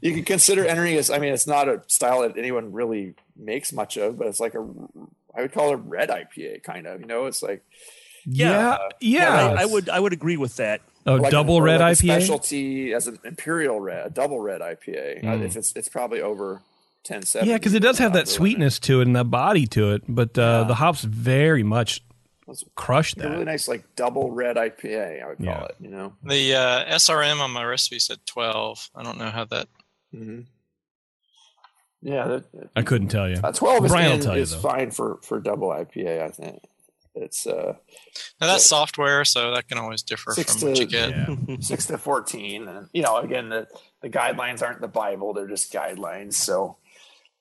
[0.00, 3.72] you can consider entering as, I mean, it's not a style that anyone really makes
[3.72, 4.66] much of, but it's like a,
[5.34, 7.64] I would call it a red IPA kind of, you know, it's like
[8.26, 9.54] yeah, yeah.
[9.58, 10.82] I, I would I would agree with that.
[11.06, 12.04] oh, like a- double or red like a IPA.
[12.16, 15.24] specialty as an imperial red, a double red IPA.
[15.24, 15.42] Uh, Mm.
[15.46, 16.60] if it's, it's probably over
[17.04, 17.48] 10, 7.
[17.48, 20.36] Yeah, because it does have that sweetness to it and that body to it, but
[20.38, 20.64] uh, Yeah.
[20.64, 22.02] the hops very much
[22.74, 25.64] crush A really nice, like double red IPA, I would call Yeah.
[25.64, 26.12] it, you know?
[26.22, 28.90] The uh, SRM on my recipe said 12.
[28.94, 29.68] I don't know how that.
[30.12, 30.40] hmm
[32.02, 32.44] Yeah, that,
[32.76, 33.36] I couldn't tell you.
[33.42, 34.58] Uh, Twelve is, Brian will in- tell you, is though.
[34.60, 36.22] fine for for double IPA.
[36.22, 36.60] I think
[37.14, 37.74] it's uh
[38.40, 41.10] Now that's software, so that can always differ Six from what you get.
[41.10, 41.36] Yeah.
[41.60, 43.68] six to fourteen, and you know, again, the
[44.00, 46.34] the guidelines aren't the Bible; they're just guidelines.
[46.34, 46.78] So,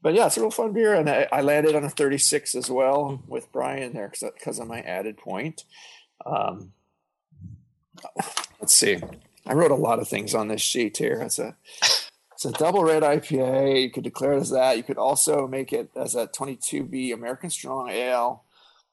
[0.02, 2.56] but yeah, it's a real fun beer, and I, I landed on a thirty six
[2.56, 5.66] as well with Brian there because of my added point.
[6.26, 6.74] Um,
[8.60, 9.00] let's see,
[9.46, 11.22] I wrote a lot of things on this sheet here.
[11.22, 11.56] It's a
[12.40, 13.82] it's a double red IPA.
[13.82, 14.78] You could declare it as that.
[14.78, 18.44] You could also make it as a 22B American Strong Ale.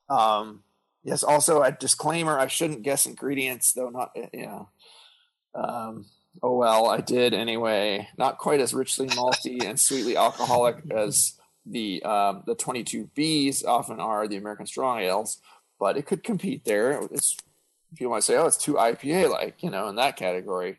[0.08, 0.64] Um,
[1.04, 3.90] yes, also a disclaimer: I shouldn't guess ingredients, though.
[3.90, 4.62] Not yeah.
[5.54, 6.06] Um,
[6.42, 8.08] oh well, I did anyway.
[8.18, 14.28] Not quite as richly malty and sweetly alcoholic as the um, the 22Bs often are,
[14.28, 15.38] the American Strong Ales,
[15.80, 17.00] but it could compete there.
[17.10, 17.36] It's
[18.00, 20.78] want to say, oh, it's too IPA like, you know, in that category.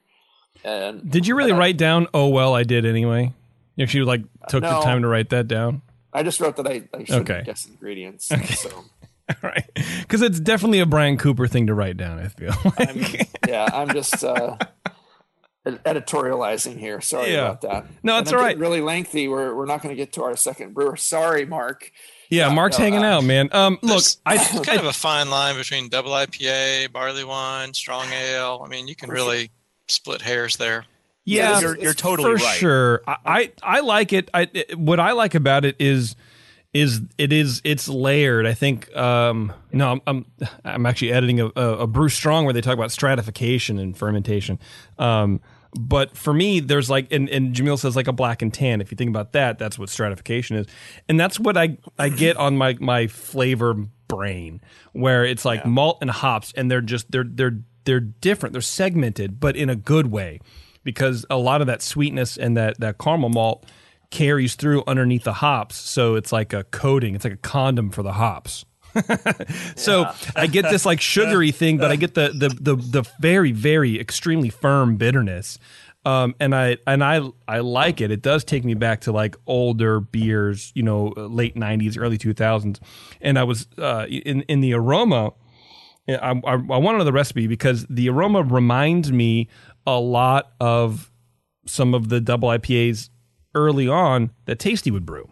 [0.63, 2.07] And Did you really and I- write down?
[2.13, 3.33] Oh well, I did anyway.
[3.75, 5.81] You actually like took the time to write that down.
[6.13, 7.43] I just wrote that I, I should Okay.
[7.45, 8.31] guess ingredients.
[8.31, 8.53] Okay.
[8.53, 8.69] So
[9.29, 12.17] All right, because it's definitely a Brian Cooper thing to write down.
[12.17, 12.53] I feel.
[12.77, 13.03] I'm,
[13.45, 14.55] yeah, I'm just uh,
[15.71, 17.01] editorializing here.
[17.01, 17.45] Sorry Yeah.
[17.45, 17.85] about that.
[18.03, 18.69] No, And it's I'm all getting right.
[18.69, 19.27] Really lengthy.
[19.27, 20.95] We're we're not going to get to our second brewer.
[20.97, 21.91] Sorry, Mark.
[22.29, 23.49] yeah, Yeah, Mark's no, hanging uh, out, man.
[23.51, 28.07] Um, look, There's I, kind of a fine line between double IPA, barley wine, strong
[28.11, 28.61] ale.
[28.65, 29.51] I mean, you can really
[29.87, 30.85] split hairs there.
[31.25, 32.57] yeah, you're, you're totally for right.
[32.57, 33.01] sure.
[33.07, 34.29] I, I I like it.
[34.33, 36.15] I it- what I like about it is
[36.73, 38.45] is it is it's layered.
[38.45, 38.93] I think.
[38.95, 40.25] Um, no, I'm I'm,
[40.65, 44.59] I'm actually editing a, a, a Brew Strong where they talk about stratification and fermentation.
[44.99, 45.39] Um,
[45.73, 48.81] but for me, there's like, and, and Jamil says like a black and tan.
[48.81, 50.67] If you think about that, that's what stratification is,
[51.09, 53.73] and that's what I I get on my my flavor
[54.07, 54.61] brain,
[54.93, 58.53] where it's like malt and hops, and they're just they're they're they're different.
[58.53, 60.39] They're segmented, but in a good way
[60.87, 63.65] because a lot of that sweetness and that that caramel malt
[64.09, 65.75] carries through underneath the hops.
[65.75, 67.13] So it's like a coating.
[67.13, 68.63] It's like a condom for the hops
[69.75, 73.51] so i get this like sugary thing but i get the the the, the very
[73.51, 75.59] very extremely firm bitterness
[76.07, 78.11] um, and I and I I like it.
[78.11, 82.79] It does take me back to like older beers, you know, late '90s, early 2000s.
[83.19, 85.33] And I was uh, in in the aroma.
[86.07, 89.49] I, I, I want the recipe because the aroma reminds me
[89.85, 91.11] a lot of
[91.65, 93.09] some of the double IPAs
[93.53, 95.29] early on that Tasty would brew.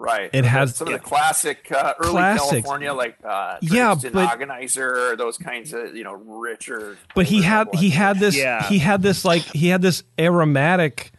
[0.00, 0.30] Right.
[0.32, 2.50] It has- some of the classic uh, early Classics.
[2.50, 6.96] California, like uh, Yeah, but- Organizer, those kinds of you know richer.
[7.14, 8.62] But he had double he had this Yeah.
[8.68, 11.10] he had this like he had this aromatic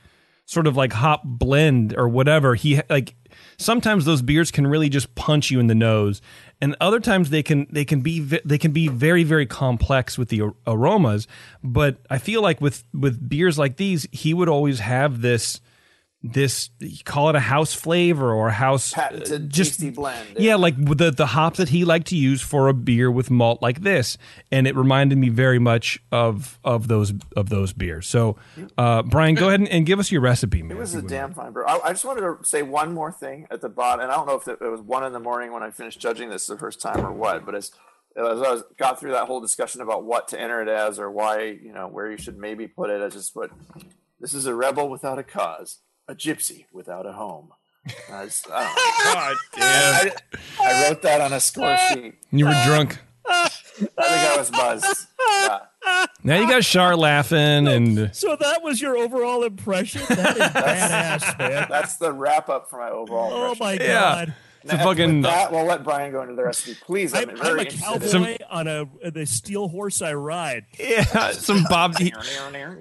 [0.46, 2.56] sort of like hop blend or whatever.
[2.56, 3.16] He like
[3.58, 6.22] sometimes those beers can really just punch you in the nose,
[6.62, 10.30] and other times they can they can be they can be very very complex with
[10.30, 11.28] the aromas.
[11.64, 15.60] But I feel like with with beers like these, he would always have this
[16.22, 20.38] this you call it a house flavor or a house Patented uh, just tasty blend.
[20.38, 23.62] yeah, like the the hop that he liked to use for a beer with malt
[23.62, 24.18] like this,
[24.52, 28.06] and it reminded me very much of of those of those beers.
[28.08, 28.36] So,
[28.78, 30.76] uh, Brian, go ahead and, and give us your recipe, man.
[30.76, 31.66] It was a damn fine brew.
[31.66, 34.28] I, I just wanted to say one more thing at the bottom, and I don't
[34.28, 36.58] know if it, it was one in the morning when I finished judging this the
[36.58, 37.72] first time or what, but as,
[38.18, 41.10] as I was, got through that whole discussion about what to enter it as or
[41.10, 43.52] why, you know, where you should maybe put it, I just put,
[44.20, 47.54] this is a rebel without a cause, a gypsy without a home.
[48.12, 49.14] I, just, I, don't.
[49.14, 50.12] God I,
[50.60, 52.16] I wrote that on a score sheet.
[52.32, 53.00] You were drunk.
[53.28, 55.08] I think I was buzzed.
[55.20, 55.60] Yeah.
[56.22, 60.02] Now you got Char laughing, and So that was your overall impression.
[60.10, 61.68] That is badass, man.
[61.70, 63.28] That's the wrap up for my overall.
[63.28, 63.48] Impression.
[63.48, 63.88] Oh impression.
[63.88, 64.26] my Yeah.
[64.64, 64.74] God!
[64.74, 67.14] it's a fucking that, we'll let Brian go into the recipe, please.
[67.14, 68.12] I'm, I'm, very I'm a interested.
[68.12, 70.66] cowboy on a the steel horse I ride.
[70.80, 71.98] yeah, some Bob.
[71.98, 72.14] he-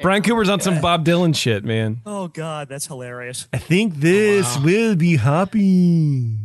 [0.03, 2.01] Brian Cooper's on some Bob Dylan shit, man.
[2.07, 3.49] Oh god, that's hilarious.
[3.53, 6.37] I think this will be happy.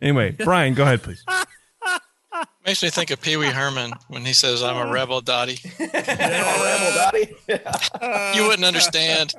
[0.00, 1.24] Anyway, Brian, go ahead, please.
[2.64, 5.58] Makes me think of Pee Wee Herman when he says, I'm a rebel, Dottie.
[5.80, 8.36] Oh, Rebel Dottie.
[8.38, 9.34] You wouldn't understand.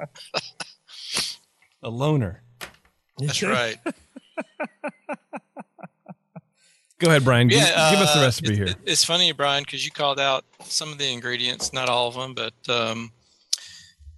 [1.84, 2.42] A loner.
[3.20, 3.78] That's right.
[7.00, 7.48] Go ahead, Brian.
[7.48, 8.66] Give, Yeah, give us the uh, recipe it- here.
[8.68, 12.16] it- it's funny, Brian, because you called out some of the ingredients, not all of
[12.16, 13.12] them, but um,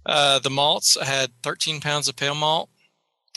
[0.04, 0.96] uh, the malts.
[0.96, 2.70] I had 13 pounds of pale malt,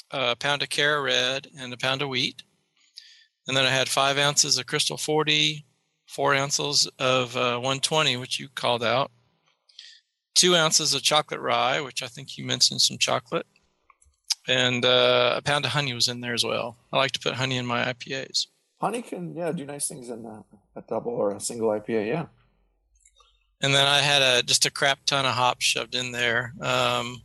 [0.10, 2.42] a pound of Cara Red, and a pound of wheat.
[3.48, 5.64] And then I had five ounces of Crystal 40,
[6.08, 9.12] four ounces of uh, 120, which you called out,
[10.34, 13.46] two ounces of chocolate rye, which I think you mentioned some chocolate,
[14.48, 16.78] and uh, a pound of honey was in there as well.
[16.94, 18.48] I like to put honey in my IPAs.
[18.82, 20.44] Honey can yeah do nice things in a,
[20.76, 22.08] a double or a single IPA.
[22.08, 22.26] Yeah.
[23.62, 26.54] and then I had a just a crap ton of hops shoved in there.
[26.62, 27.22] Um,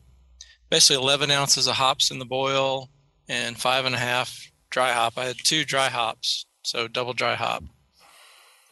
[0.70, 2.88] basically, 11 ounces of hops in the boil
[3.28, 5.14] and five and a half dry hop.
[5.18, 7.64] I had two dry hops, so double dry hop.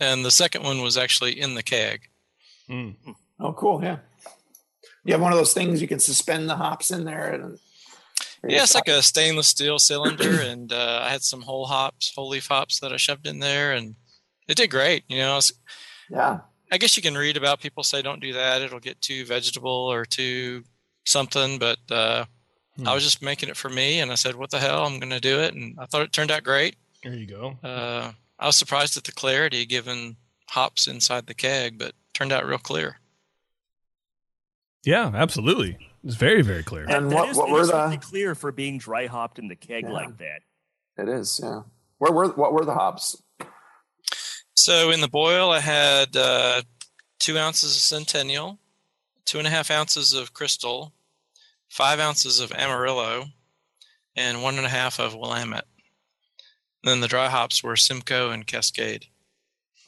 [0.01, 2.03] And the second one was actually in the keg.
[3.41, 3.83] Oh, cool.
[3.83, 3.99] Yeah.
[5.05, 7.59] You have one of those things you can suspend the hops in there and.
[8.47, 12.29] Yeah, it's like a stainless steel cylinder, and uh, I had some whole hops, whole
[12.29, 13.97] leaf hops that I shoved in there, and
[14.47, 15.05] it did great.
[15.09, 15.53] You know, I, was,
[16.09, 16.41] Yeah.
[16.71, 19.71] I guess you can read about people say don't do that; it'll get too vegetable
[19.71, 20.65] or too
[21.05, 21.59] something.
[21.59, 22.27] But uh,
[22.87, 24.85] I was just making it for me, and I said, "What the hell?
[24.87, 26.77] I'm going to do it," and I thought it turned out great.
[27.03, 27.59] There you go.
[27.63, 30.17] Uh, I was surprised at the clarity given
[30.51, 32.99] hops inside the keg, but turned out real clear.
[34.85, 35.79] Yeah, absolutely.
[36.05, 36.85] It's very, very clear.
[36.89, 37.73] And That what, is- what it were is the?
[37.75, 39.91] certainly clear for being dry hopped in the keg Yeah.
[39.93, 40.43] like that.
[40.97, 41.41] It is.
[41.43, 41.63] Yeah.
[41.99, 43.21] Where were what were the hops?
[44.55, 46.63] So in the boil, I had uh,
[47.19, 48.59] two ounces of Centennial,
[49.25, 50.93] two and a half ounces of Crystal,
[51.69, 53.27] five ounces of Amarillo,
[54.17, 55.67] and one and a half of Willamette.
[56.85, 59.07] Then the dry hops were Simcoe and Cascade.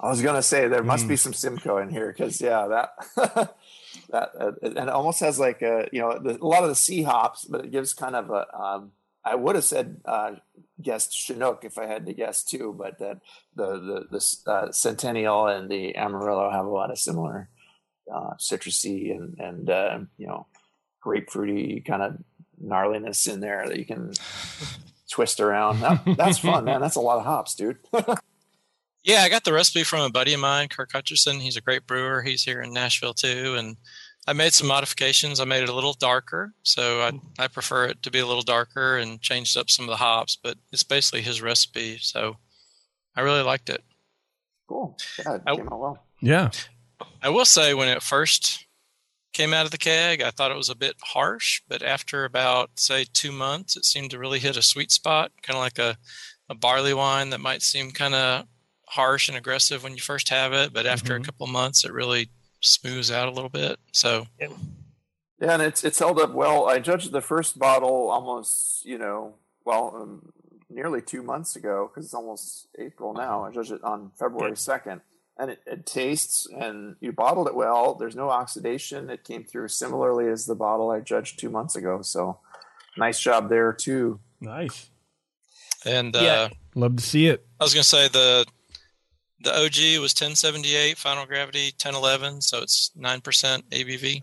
[0.01, 1.09] I was gonna say there must Mm.
[1.09, 3.55] be some Simcoe in here because yeah, that
[4.11, 7.03] that uh, and almost has like a you know the, a lot of the C
[7.03, 8.47] hops, but it gives kind of a.
[8.57, 8.93] Um,
[9.25, 10.33] I would have said uh,
[10.81, 13.21] guessed Chinook if I had to guess too, but that
[13.55, 17.49] the the the uh, Centennial and the Amarillo have a lot of similar
[18.13, 20.47] uh, citrusy and and uh, you know
[21.05, 22.19] grapefruity kind of
[22.63, 24.13] gnarliness in there that you can
[25.11, 25.81] twist around.
[25.81, 26.81] That, that's fun, man.
[26.81, 27.79] That's a lot of hops, dude.
[29.03, 31.41] Yeah, I got the recipe from a buddy of mine, Kirk Hutcherson.
[31.41, 32.21] He's a great brewer.
[32.21, 33.77] He's here in Nashville too, and
[34.27, 35.41] I made some modifications.
[35.41, 37.19] I made it a little darker, so I hmm.
[37.39, 40.37] I prefer it to be a little darker and changed up some of the hops.
[40.37, 42.37] But it's basically his recipe, so
[43.17, 43.83] I really liked it.
[44.69, 44.97] cool.
[45.19, 46.05] Yeah, it I- came out well.
[46.21, 46.51] Yeah.
[47.23, 48.67] I will say when it first
[49.33, 52.79] came out of the keg, I thought it was a bit harsh, but after about
[52.79, 55.97] say two months, it seemed to really hit a sweet spot, kind of like a,
[56.49, 58.47] a barley wine that might seem kind of
[58.89, 61.25] harsh and aggressive when you first have it, but after a mm-hmm.
[61.25, 62.29] couple months, it really
[62.61, 63.79] smooths out a little bit.
[63.93, 64.49] So Yeah,
[65.41, 66.69] and it's it's held up well.
[66.69, 70.33] I judged the first bottle almost, you know, well, um,
[70.69, 73.45] nearly two months ago because it's almost April now.
[73.45, 75.01] I judged it on February second,
[75.39, 77.95] and it, it tastes and you bottled it well.
[77.95, 79.09] There's no oxidation.
[79.11, 82.03] It came through similarly as the bottle I judged two months ago.
[82.03, 82.39] So,
[82.99, 84.21] nice job there too.
[84.41, 84.91] Nice.
[85.85, 86.21] and Yeah.
[86.21, 87.45] uh, Love to see it.
[87.59, 88.47] I was going to say the
[89.43, 94.23] the OG was 1078, final gravity 1011, so it's nine percent ABV.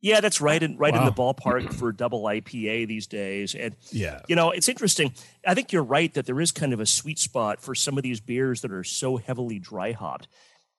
[0.00, 3.54] Yeah, that's right in right in the ballpark for double IPA these days.
[3.54, 4.20] And Yeah.
[4.28, 5.14] you know, it's interesting.
[5.46, 8.02] I think you're right that there is kind of a sweet spot for some of
[8.02, 10.28] these beers that are so heavily dry hopped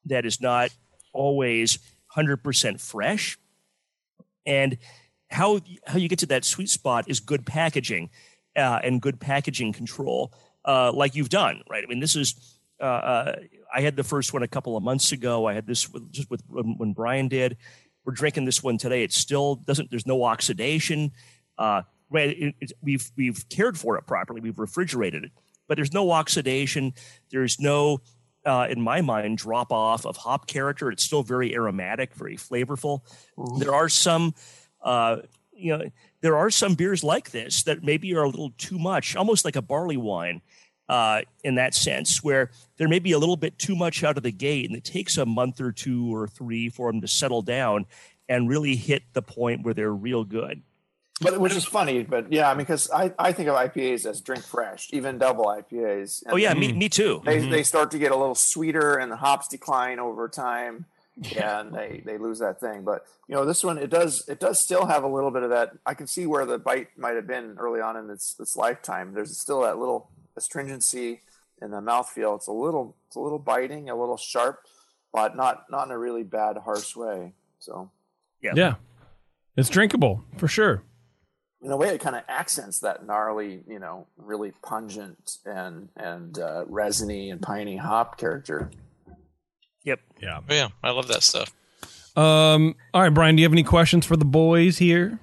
[0.05, 0.69] that is not
[1.11, 1.79] always
[2.15, 3.39] 100% fresh.
[4.45, 4.77] And
[5.31, 8.11] how how you get to that sweet spot is good packaging
[8.55, 10.31] uh, and good packaging control,
[10.65, 11.83] uh, like you've done, right?
[11.83, 12.35] I mean, this is.
[12.79, 13.35] Uh, uh,
[13.73, 15.45] I had the first one a couple of months ago.
[15.45, 17.57] I had this with, just with when Brian did.
[18.03, 19.03] We're drinking this one today.
[19.03, 19.89] It still doesn't.
[19.89, 21.11] There's no oxidation.
[21.57, 24.41] Uh, right, it, it, we've we've cared for it properly.
[24.41, 25.31] We've refrigerated it,
[25.67, 26.93] but there's no oxidation.
[27.31, 28.01] There's no
[28.45, 30.91] uh, in my mind, drop off of hop character.
[30.91, 33.01] It's still very aromatic, very flavorful.
[33.37, 33.59] Mm-hmm.
[33.59, 34.35] There are some,
[34.83, 35.17] uh,
[35.51, 35.89] you know,
[36.21, 39.55] there are some beers like this that maybe are a little too much, almost like
[39.55, 40.41] a barley wine
[40.87, 44.23] uh, in that sense, where there may be a little bit too much out of
[44.23, 47.41] the gate, and it takes a month or two or three for them to settle
[47.41, 47.85] down
[48.27, 50.61] and really hit the point where they're real good.
[51.21, 54.19] But which is funny, but yeah, I mean, because I, I think of IPAs as
[54.19, 56.23] drink fresh, even double IPAs.
[56.27, 57.21] oh yeah, me me too.
[57.23, 57.51] They mm-hmm.
[57.51, 61.61] they start to get a little sweeter, and the hops decline over time, yeah.
[61.61, 62.83] and they they lose that thing.
[62.83, 65.51] But you know, this one it does it does still have a little bit of
[65.51, 65.77] that.
[65.85, 69.13] I can see where the bite might have been early on in its its lifetime.
[69.13, 71.21] There's still that little astringency
[71.61, 72.35] in the mouthfeel.
[72.35, 74.59] It's a little it's a little biting, a little sharp,
[75.13, 77.33] but not not in a really bad harsh way.
[77.59, 77.91] So.
[78.41, 78.73] Yeah, yeah,
[79.57, 80.83] it's drinkable for sure.
[81.61, 86.37] In a way it kind of accents that gnarly you know really pungent and and
[86.37, 88.69] uh, resiny and piney hop character.
[89.83, 89.99] Yep.
[90.21, 90.39] Yeah.
[90.47, 90.67] Oh, yeah.
[90.83, 91.53] I love that stuff.
[92.15, 95.19] Um all right brian do you have any questions for the boys here?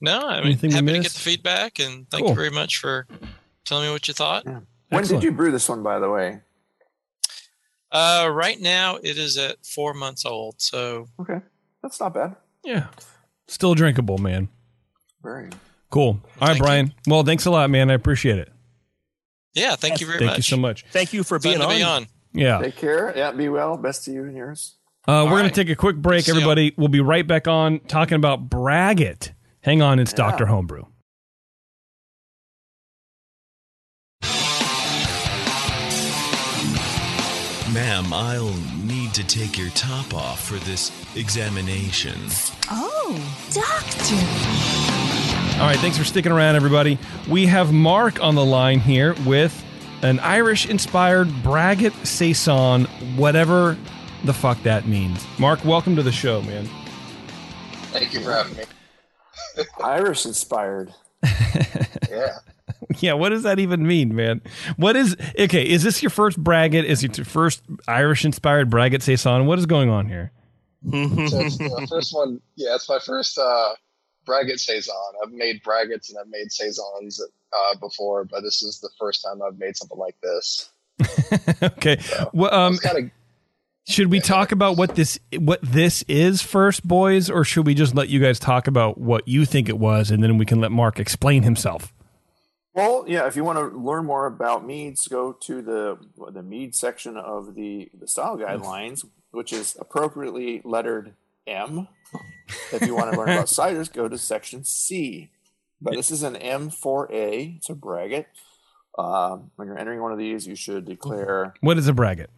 [0.00, 2.30] No i mean Anything happy to get the feedback and thank cool.
[2.30, 3.06] you very much for
[3.66, 4.60] telling me what you thought yeah.
[4.88, 5.20] when Excellent.
[5.20, 6.40] did you brew this one by the way
[7.92, 11.40] uh right now it is at four months old so okay
[11.82, 12.86] that's not bad yeah
[13.46, 14.48] still drinkable man
[15.26, 15.50] very
[15.90, 16.20] cool.
[16.40, 16.86] All right, Brian.
[16.86, 16.92] You.
[17.08, 17.90] Well, thanks a lot, man.
[17.90, 18.52] I appreciate it.
[19.54, 20.34] Yeah, thank you very thank much.
[20.34, 20.84] Thank you so much.
[20.92, 21.68] Thank you for being on.
[21.68, 22.06] Be on.
[22.32, 22.60] Yeah.
[22.60, 23.12] Take care.
[23.16, 23.76] Yeah, be well.
[23.76, 24.76] Best to you and yours.
[25.08, 25.38] Uh, we're right.
[25.38, 26.74] going to take a quick break, everybody.
[26.76, 29.32] We'll be right back on talking about Braggot.
[29.62, 30.16] Hang on, it's yeah.
[30.16, 30.46] Dr.
[30.46, 30.84] Homebrew.
[37.76, 38.54] Ma'am, I'll
[38.86, 42.18] need to take your top off for this examination.
[42.70, 43.12] Oh,
[43.52, 44.14] doctor.
[45.60, 46.98] All right, thanks for sticking around, everybody.
[47.28, 49.62] We have Mark on the line here with
[50.00, 53.76] an Irish inspired Braggot Saison, whatever
[54.24, 55.26] the fuck that means.
[55.38, 56.66] Mark, welcome to the show, man.
[57.92, 58.64] Thank you for having me.
[59.84, 60.94] Irish inspired.
[62.10, 62.38] yeah.
[63.00, 64.40] Yeah, what does that even mean, man?
[64.76, 65.68] What is okay?
[65.68, 66.84] Is this your first Braggot?
[66.84, 69.46] Is it your first Irish inspired Braggot Saison?
[69.46, 70.32] What is going on here?
[70.90, 73.74] so the first one, yeah, it's my first uh,
[74.26, 74.94] Braggot saison.
[75.22, 77.20] I've made Braggots and I've made saisons
[77.52, 80.70] uh, before, but this is the first time I've made something like this.
[81.62, 81.98] okay.
[81.98, 83.10] So, well, um, kinda,
[83.88, 87.74] should we yeah, talk about what this what this is first, boys, or should we
[87.74, 90.60] just let you guys talk about what you think it was, and then we can
[90.60, 91.92] let Mark explain himself?
[92.76, 93.26] Well, yeah.
[93.26, 95.98] If you want to learn more about meads, go to the
[96.30, 101.14] the mead section of the the style guidelines, which is appropriately lettered
[101.46, 101.88] M.
[102.72, 105.30] If you want to learn about ciders, go to section C.
[105.80, 107.56] But this is an M4A.
[107.56, 108.26] It's a braggot.
[108.98, 111.54] Um, when you're entering one of these, you should declare.
[111.60, 112.28] What is a braggot?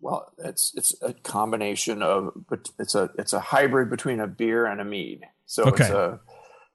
[0.00, 2.32] Well, it's it's a combination of
[2.78, 5.24] it's a it's a hybrid between a beer and a mead.
[5.44, 5.84] So okay.
[5.84, 6.20] it's a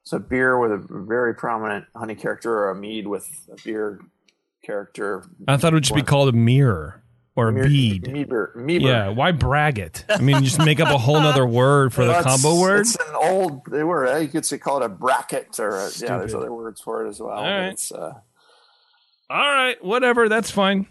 [0.06, 4.00] it's a beer with a very prominent honey character, or a mead with a beer
[4.64, 5.26] character.
[5.48, 7.04] I thought it would just be called a mirror
[7.36, 8.04] or Mir- bead.
[8.04, 8.82] Meaber, Meaber.
[8.84, 10.06] Yeah, why brag it?
[10.08, 12.82] I mean, just make up a whole other word for the combo word.
[12.82, 14.06] It's an old they were.
[14.06, 14.20] Eh?
[14.20, 16.20] You could say call it a bracket or a, yeah.
[16.20, 17.38] There's other words for it as well.
[17.40, 17.92] All right.
[17.92, 18.14] Uh,
[19.32, 20.30] All right, whatever.
[20.30, 20.86] That's fine.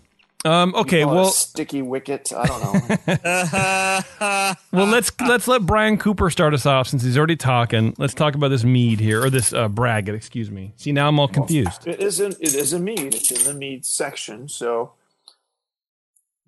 [0.44, 2.30] Um, okay, well, sticky wicket.
[2.37, 4.54] I don't know.
[4.72, 7.94] well, let's let's let Brian Cooper start us off since he's already talking.
[7.96, 10.14] Let's talk about this mead here, or this uh, braggot.
[10.14, 10.74] Excuse me.
[10.76, 11.87] See, now I'm all confused.
[11.87, 12.37] Well, it isn't.
[12.40, 13.14] It is a mead.
[13.14, 14.48] It's in the mead section.
[14.48, 14.92] So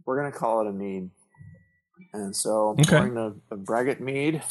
[0.04, 1.10] we're gonna call it a mead.
[2.12, 2.96] And so I'm okay.
[2.96, 4.42] pouring a, a braggot mead.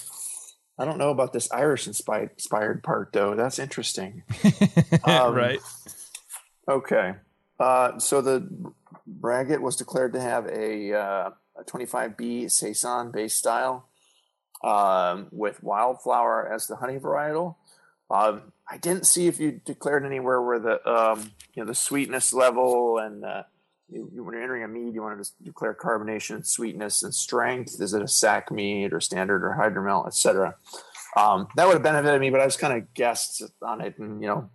[0.77, 3.36] I don't know about this Irish inspired part though.
[3.36, 4.23] That's interesting.
[5.03, 5.60] um, right.
[6.67, 7.13] Okay.
[7.59, 8.47] Uh, so the
[9.07, 13.87] braggot was declared to have a, uh, a 25B saison base style
[14.63, 17.55] um, with wildflower as the honey varietal.
[18.10, 22.33] Um, I didn't see if you declared anywhere where the um, you know the sweetness
[22.33, 23.43] level and uh,
[23.89, 27.79] you, when you're entering a mead, you want to declare carbonation, sweetness, and strength.
[27.79, 30.56] Is it a sack mead or standard or hydromel, etc.
[31.15, 34.21] Um, that would have benefited me, but I just kind of guessed on it and
[34.21, 34.49] you know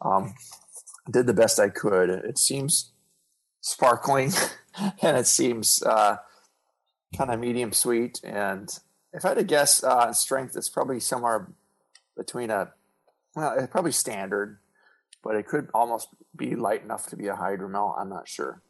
[0.00, 0.34] um,
[1.10, 2.10] did the best I could.
[2.10, 2.92] It seems
[3.60, 4.32] sparkling
[5.02, 6.16] and it seems uh,
[7.16, 8.78] kind of medium sweet and
[9.14, 11.48] if I had to guess uh, strength, it's probably somewhere
[12.16, 12.72] between a
[13.36, 14.58] well, it's probably standard,
[15.22, 17.98] but it could almost be light enough to be a hydromel.
[17.98, 18.60] I'm not sure.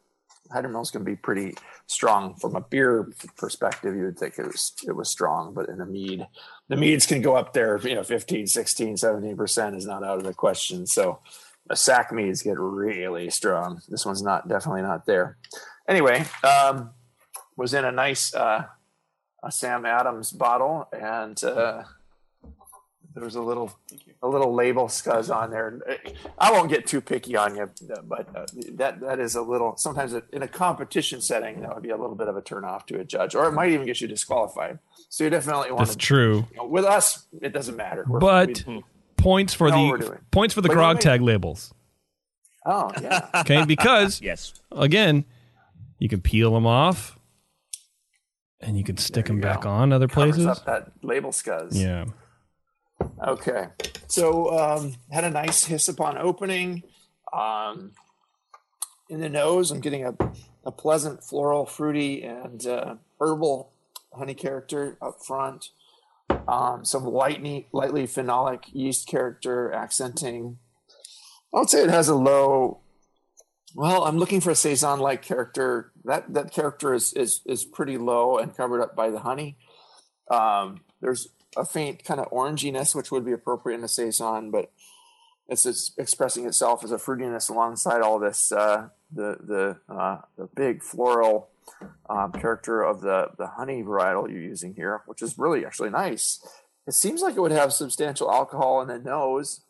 [0.51, 1.55] Hydromel's going to be pretty
[1.87, 3.95] strong from a beer perspective.
[3.95, 6.27] You would think it was it was strong, but in a mead,
[6.67, 7.79] the meads can go up there.
[7.79, 10.85] You know, 15, 16, 17 percent is not out of the question.
[10.85, 11.19] So,
[11.69, 13.81] a sack meads get really strong.
[13.89, 15.37] This one's not definitely not there.
[15.87, 16.91] Anyway, um,
[17.57, 18.65] was in a nice uh,
[19.43, 21.83] a Sam Adams bottle, and uh,
[23.13, 23.71] there was a little
[24.21, 25.79] a little label scuzz on there.
[26.37, 27.69] I won't get too picky on you,
[28.03, 29.77] but uh, that that is a little.
[29.77, 32.99] Sometimes in a competition setting, that would be a little bit of a turnoff to
[32.99, 34.79] a judge, or it might even get you disqualified.
[35.09, 35.87] So you definitely want.
[35.87, 36.47] That's to, true.
[36.51, 38.05] You know, with us, it doesn't matter.
[38.07, 38.83] We're, but we,
[39.25, 41.73] points for the points for the but grog tag labels.
[42.65, 43.27] Oh yeah.
[43.35, 45.25] okay, because yes, again,
[45.97, 47.17] you can peel them off,
[48.61, 49.47] and you can stick them go.
[49.47, 50.45] back on other Covers places.
[50.45, 51.69] Up that label scuzz.
[51.71, 52.05] Yeah.
[53.25, 53.67] Okay.
[54.07, 56.83] So um, had a nice hiss upon opening.
[57.33, 57.91] Um,
[59.09, 60.15] in the nose, I'm getting a,
[60.63, 63.71] a pleasant floral, fruity, and uh, herbal
[64.13, 65.69] honey character up front.
[66.47, 70.57] Um, some lightly, lightly phenolic yeast character accenting.
[71.53, 72.81] I would say it has a low.
[73.73, 75.91] Well, I'm looking for a saison-like character.
[76.03, 79.57] That that character is is is pretty low and covered up by the honey.
[80.29, 84.71] Um, there's a faint kind of oranginess, which would be appropriate in a saison, but
[85.47, 90.81] it's, expressing itself as a fruitiness alongside all this uh, the the uh, the big
[90.81, 91.49] floral
[92.09, 96.45] um, character of the the honey varietal you're using here, which is really actually nice.
[96.87, 99.61] It seems like it would have substantial alcohol in the nose,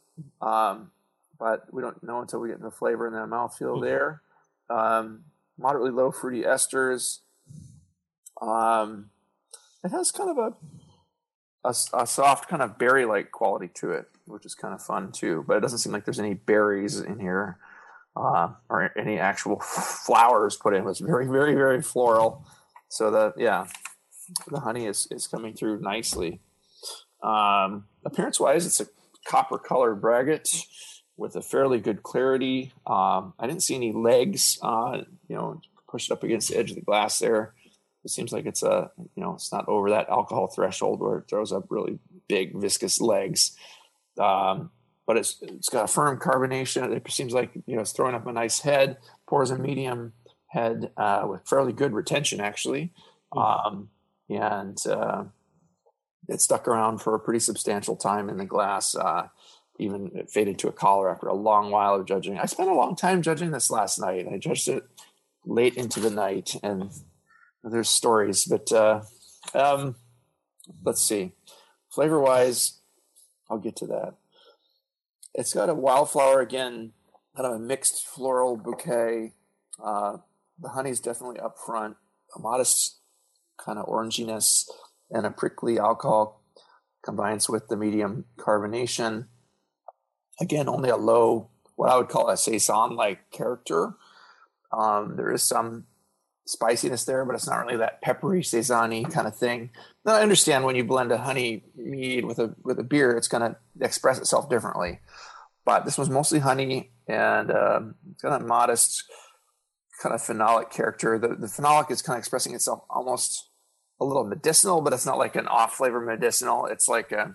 [0.41, 0.91] um,
[1.39, 4.22] but we don't know until we get in the flavor and the mouthfeel there.
[4.70, 5.24] Um,
[5.58, 7.20] moderately low fruity esters.
[8.41, 9.12] Um,
[9.84, 10.54] it has kind of a
[11.64, 15.12] a, a soft kind of berry like quality to it, which is kind of fun
[15.12, 15.43] too.
[15.48, 17.58] But it doesn't seem like there's any berries in here
[18.16, 20.88] uh, or any actual flowers put in.
[20.88, 22.45] It's very, very, very floral.
[22.89, 23.68] So the yeah,
[24.49, 26.41] the honey is is coming through nicely.
[27.22, 28.88] Um, appearance wise, it's a
[29.28, 30.66] copper colored braggot
[31.18, 32.72] with a fairly good clarity.
[32.86, 36.76] Um, I didn't see any legs, uh, you know, pushed up against the edge of
[36.76, 37.53] the glass there.
[38.03, 41.30] It seems like it's a you know it's not over that alcohol threshold where it
[41.30, 43.57] throws up really big viscous legs.
[44.20, 44.72] Um,
[45.06, 46.91] but it's it's got a firm carbonation.
[46.95, 48.97] It seems like you know it's throwing up a nice head.
[49.28, 50.14] Pours a medium
[50.47, 52.91] head uh, with fairly good retention actually,
[53.34, 53.68] mm-hmm.
[53.68, 53.89] um,
[54.30, 55.26] and uh,
[56.28, 58.95] it stuck around for a pretty substantial time in the glass.
[58.95, 59.28] Uh,
[59.78, 62.38] even it faded to a collar after a long while of judging.
[62.38, 64.28] I spent a long time judging this last night.
[64.32, 64.86] I judged it
[65.45, 66.91] late into the night, and
[67.64, 69.01] there's stories, but uh,
[69.53, 69.95] um,
[70.84, 71.34] let's see.
[71.89, 72.80] Flavor wise,
[73.49, 74.16] I'll get to that.
[75.38, 76.94] It's got a wildflower again,
[77.36, 79.34] kind of a mixed floral bouquet.
[79.84, 80.18] Uh,
[80.60, 81.98] the honey's definitely up front,
[82.34, 83.00] a modest
[83.58, 84.64] kind of oranginess,
[85.12, 86.42] and a prickly alcohol
[87.04, 89.28] combines with the medium carbonation.
[90.40, 93.96] Again, only a low, what I would call a saison like character.
[94.72, 95.86] Um, there is some
[96.46, 99.72] spiciness there, but it's not really that peppery saison kind of thing.
[100.06, 103.28] Now I understand when you blend a honey mead with a with a beer, it's
[103.28, 105.00] going to express itself differently.
[105.66, 109.04] But this was mostly honey, and um, it's got modest
[110.02, 111.18] kind of phenolic character.
[111.18, 113.50] The, the phenolic is kind of expressing itself almost
[114.00, 116.66] a little medicinal, but it's not like an off flavor medicinal.
[116.66, 117.34] It's like a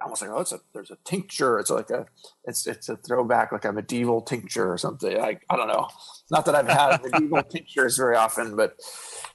[0.00, 1.58] almost like oh, it's a there's a tincture.
[1.58, 2.06] It's like a
[2.44, 5.16] it's it's a throwback like a medieval tincture or something.
[5.16, 5.88] Like I don't know.
[6.30, 8.76] Not that I've had medieval tinctures very often, but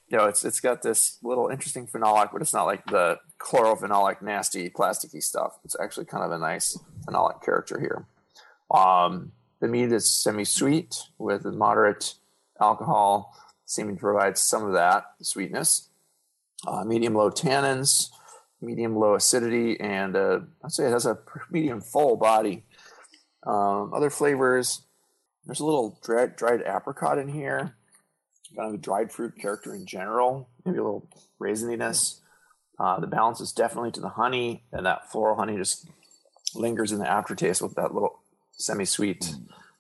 [0.10, 4.22] you know, it's it's got this little interesting phenolic, but it's not like the chlorophenolic
[4.22, 5.60] nasty plasticky stuff.
[5.64, 8.06] It's actually kind of a nice phenolic character here.
[8.78, 12.16] Um, the mead is semi-sweet with moderate
[12.60, 13.36] alcohol,
[13.66, 15.90] seeming to provide some of that sweetness.
[16.68, 18.10] Uh, medium low tannins
[18.62, 21.18] medium low acidity, and uh, I'd say it has a
[21.50, 22.64] medium full body.
[23.46, 24.84] Um, other flavors,
[25.46, 27.76] there's a little dried, dried apricot in here,
[28.56, 31.10] kind of a dried fruit character in general, maybe a little
[31.42, 32.20] raisininess.
[32.80, 35.88] Uh, the balance is definitely to the honey, and that floral honey just
[36.56, 38.20] lingers in the aftertaste with that little
[38.54, 39.34] semi-sweet,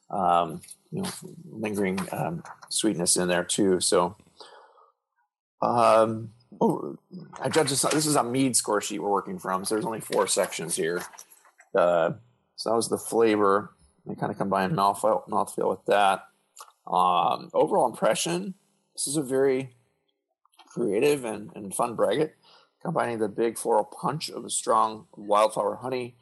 [0.09, 0.61] um,
[0.91, 1.09] you know,
[1.51, 3.79] lingering um, sweetness in there too.
[3.79, 4.15] So,
[5.61, 6.29] um,
[6.61, 6.97] oh,
[7.41, 7.81] I judge this.
[7.81, 11.01] This is a mead score sheet we're working from, so there's only four sections here.
[11.75, 12.11] Uh,
[12.55, 13.73] so that was the flavor.
[14.09, 16.27] I kind of combine mouthfeel, mouthfeel with that.
[16.87, 18.53] Um, overall impression:
[18.95, 19.75] This is a very
[20.67, 22.31] creative and, and fun braggot.
[22.81, 26.15] combining the big floral punch of a strong wildflower honey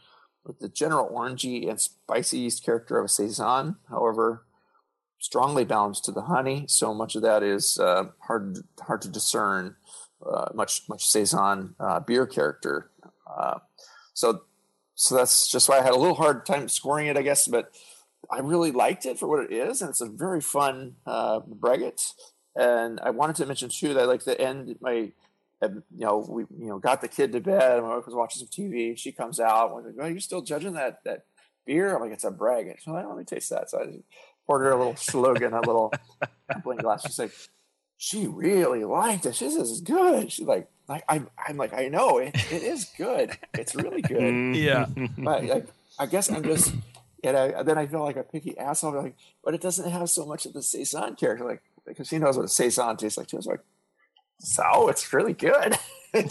[0.44, 3.76] with the general orangey and spicy yeast character of a saison.
[3.90, 4.46] However,
[5.20, 9.76] strongly balanced to the honey, so much of that is uh, hard hard to discern.
[10.26, 12.90] Uh, much much saison uh, beer character.
[13.26, 13.60] Uh,
[14.14, 14.42] so
[14.96, 17.48] so that's just why I had a little hard time scoring it, I guess.
[17.48, 17.74] But
[18.30, 22.14] I really liked it for what it is, and it's a very fun uh, braggot.
[22.56, 25.12] And I wanted to mention too that I like the end my
[25.62, 27.78] you know, we you know got the kid to bed.
[27.78, 28.98] and My wife was watching some TV.
[28.98, 29.74] She comes out.
[29.74, 31.26] We're like, "Oh, you're still judging that that
[31.66, 33.86] beer?" I'm like, "It's a braggot." She's like, "Let me taste that." So I
[34.58, 35.94] her a little slogan, a little
[36.78, 37.04] glass.
[37.04, 37.32] She's like,
[38.02, 39.36] "She really liked it.
[39.36, 42.86] She says it's good." She's like, "Like I'm, I'm like, I know it, it is
[42.98, 43.38] good.
[43.54, 44.54] It's really good." Mm-hmm.
[44.56, 44.86] Yeah.
[45.18, 45.68] but like,
[46.00, 46.74] I guess I'm just,
[47.26, 48.94] and I, then I feel like a picky asshole.
[48.94, 52.38] Like, but it doesn't have so much of the saison character, like because she knows
[52.38, 53.38] what a saison tastes like too.
[53.38, 53.60] It's like,
[54.40, 55.78] so it's really good.
[56.14, 56.22] you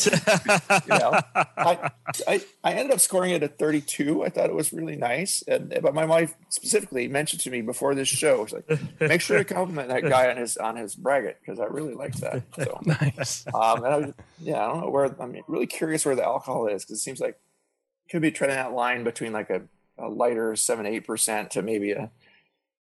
[0.89, 1.91] know, I,
[2.27, 4.25] I, I ended up scoring it at 32.
[4.25, 5.43] I thought it was really nice.
[5.47, 9.39] And but my wife specifically mentioned to me before this show, she's like, make sure
[9.39, 12.43] to compliment that guy on his on his braggot because I really liked that.
[12.57, 13.47] So Nice.
[13.55, 16.67] um, and I was, yeah, I don't know where I'm really curious where the alcohol
[16.67, 17.39] is because it seems like
[18.07, 19.63] it could be treading that line between like a,
[19.97, 22.11] a lighter seven eight percent to maybe a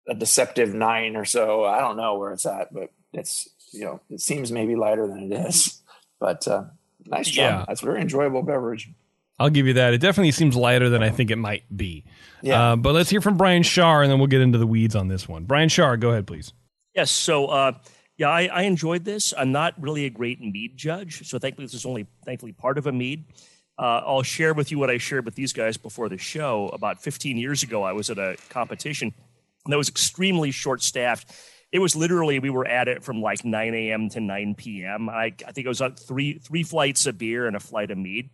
[0.09, 1.67] a deceptive nine or so.
[1.67, 5.33] I don't know where it's at, but it's you know it seems maybe lighter than
[5.33, 5.83] it is.
[6.21, 6.65] But uh,
[7.07, 7.61] nice job.
[7.61, 7.65] Yeah.
[7.69, 8.91] That's a very enjoyable beverage.
[9.39, 9.95] I'll give you that.
[9.95, 12.05] It definitely seems lighter than I think it might be.
[12.43, 12.73] Yeah.
[12.73, 15.07] Uh, but let's hear from Brian Shar, and then we'll get into the weeds on
[15.07, 15.45] this one.
[15.45, 16.53] Brian Shar, go ahead, please.
[16.93, 17.13] Yes.
[17.13, 17.73] So, uh,
[18.17, 19.33] yeah, I, I enjoyed this.
[19.37, 22.89] I'm not really a great mead judge, so thankfully this is only thankfully part of
[22.89, 23.27] a mead.
[23.79, 26.69] Uh, I'll share with you what I shared with these guys before the show.
[26.73, 29.15] About 15 years ago, I was at a competition
[29.67, 31.33] that was extremely short staffed.
[31.71, 34.09] It was literally we were at it from like 9 a.m.
[34.11, 35.09] to 9 p.m.
[35.09, 37.99] I, I think it was uh, three three flights of beer and a flight of
[37.99, 38.31] mead.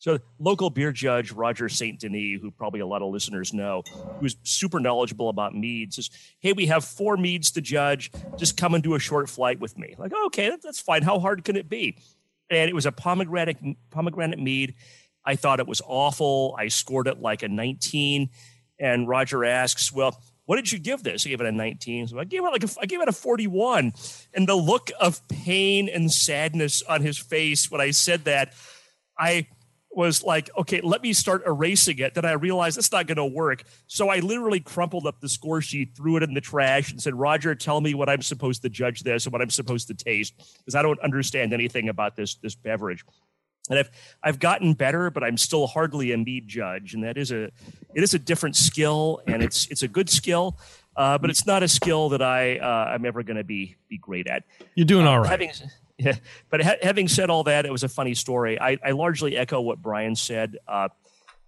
[0.00, 2.00] So, local beer judge Roger St.
[2.00, 3.82] Denis, who probably a lot of listeners know,
[4.18, 6.08] who's super knowledgeable about meads, says,
[6.40, 8.10] Hey, we have four meads to judge.
[8.38, 9.94] Just come and do a short flight with me.
[9.98, 11.02] Like, okay, that, that's fine.
[11.02, 11.98] How hard can it be?
[12.48, 13.58] And it was a pomegranate,
[13.90, 14.74] pomegranate mead.
[15.22, 16.56] I thought it was awful.
[16.58, 18.30] I scored it like a 19.
[18.78, 20.18] And Roger asks, Well,
[20.50, 21.24] what did you give this?
[21.24, 22.08] I gave it a 19.
[22.08, 23.92] So I gave it like a, I gave it a 41.
[24.34, 28.54] And the look of pain and sadness on his face when I said that,
[29.16, 29.46] I
[29.92, 32.14] was like, okay, let me start erasing it.
[32.14, 33.62] Then I realized it's not going to work.
[33.86, 37.14] So I literally crumpled up the score sheet, threw it in the trash, and said,
[37.14, 40.34] Roger, tell me what I'm supposed to judge this and what I'm supposed to taste
[40.58, 43.04] because I don't understand anything about this this beverage.
[43.70, 43.90] And I've
[44.22, 47.44] I've gotten better, but I'm still hardly a mead judge, and that is a
[47.94, 50.58] it is a different skill, and it's it's a good skill,
[50.96, 53.96] uh, but it's not a skill that I uh, I'm ever going to be be
[53.96, 54.42] great at.
[54.74, 55.30] You're doing all right.
[55.30, 55.52] Having,
[55.98, 56.16] yeah,
[56.50, 58.60] but ha- having said all that, it was a funny story.
[58.60, 60.56] I, I largely echo what Brian said.
[60.66, 60.88] Uh,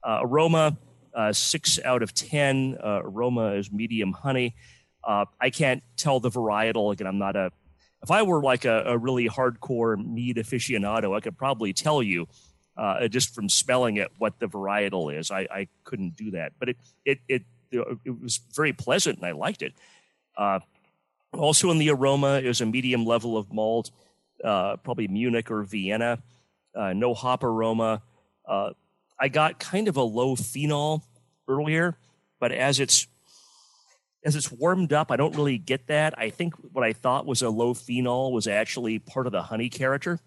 [0.05, 0.77] uh, aroma,
[1.15, 2.77] uh, six out of ten.
[2.83, 4.55] Uh, aroma is medium honey.
[5.03, 6.93] Uh, I can't tell the varietal.
[6.93, 7.51] Again, I'm not a.
[8.03, 12.27] If I were like a, a really hardcore mead aficionado, I could probably tell you
[12.77, 15.31] uh, just from smelling it what the varietal is.
[15.31, 17.43] I, I couldn't do that, but it it it
[17.73, 19.73] it was very pleasant and I liked it.
[20.37, 20.61] Uh,
[21.33, 23.91] also in the aroma is a medium level of malt
[24.43, 26.19] uh, probably Munich or Vienna.
[26.75, 28.03] Uh, no hop aroma.
[28.47, 28.71] Uh,
[29.19, 31.05] I got kind of a low phenol
[31.47, 31.97] earlier,
[32.41, 33.07] but as it's
[34.25, 36.19] as it's warmed up, I don't really get that.
[36.19, 39.69] I think what I thought was a low phenol was actually part of the honey
[39.69, 40.21] character,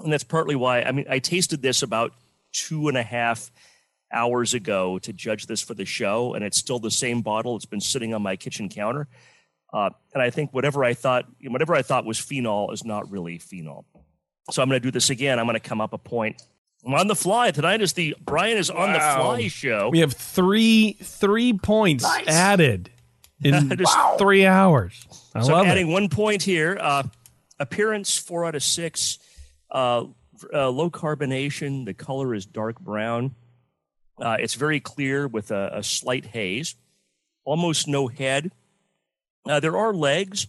[0.00, 0.82] and that's partly why.
[0.82, 2.12] I mean, I tasted this about
[2.52, 3.50] two and a half
[4.12, 7.56] hours ago to judge this for the show, and it's still the same bottle.
[7.56, 9.08] It's been sitting on my kitchen counter.
[9.72, 13.38] Uh, and I think whatever I thought, whatever I thought was phenol is not really
[13.38, 13.84] phenol.
[14.50, 15.38] So I'm going to do this again.
[15.38, 16.40] I'm going to come up a point.
[16.86, 17.80] I'm on the fly tonight.
[17.82, 19.88] Is the Brian is on the fly show?
[19.90, 22.28] We have three three points Nice.
[22.28, 22.90] added
[23.42, 25.06] in Just- three hours.
[25.34, 25.92] I so love I'm adding it.
[25.92, 26.78] one point here.
[26.80, 27.02] Uh,
[27.58, 29.18] appearance four out of six.
[29.70, 30.04] Uh,
[30.54, 31.84] uh, low carbonation.
[31.84, 33.34] The color is dark brown.
[34.20, 36.74] Uh, it's very clear with a, a slight haze.
[37.44, 38.50] Almost no head.
[39.48, 40.46] Uh, there are legs,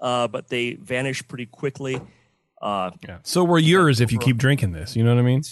[0.00, 2.00] uh, but they vanish pretty quickly.
[2.60, 3.18] Uh, Yeah.
[3.22, 4.96] So were yours if you keep drinking this.
[4.96, 5.42] You know what I mean?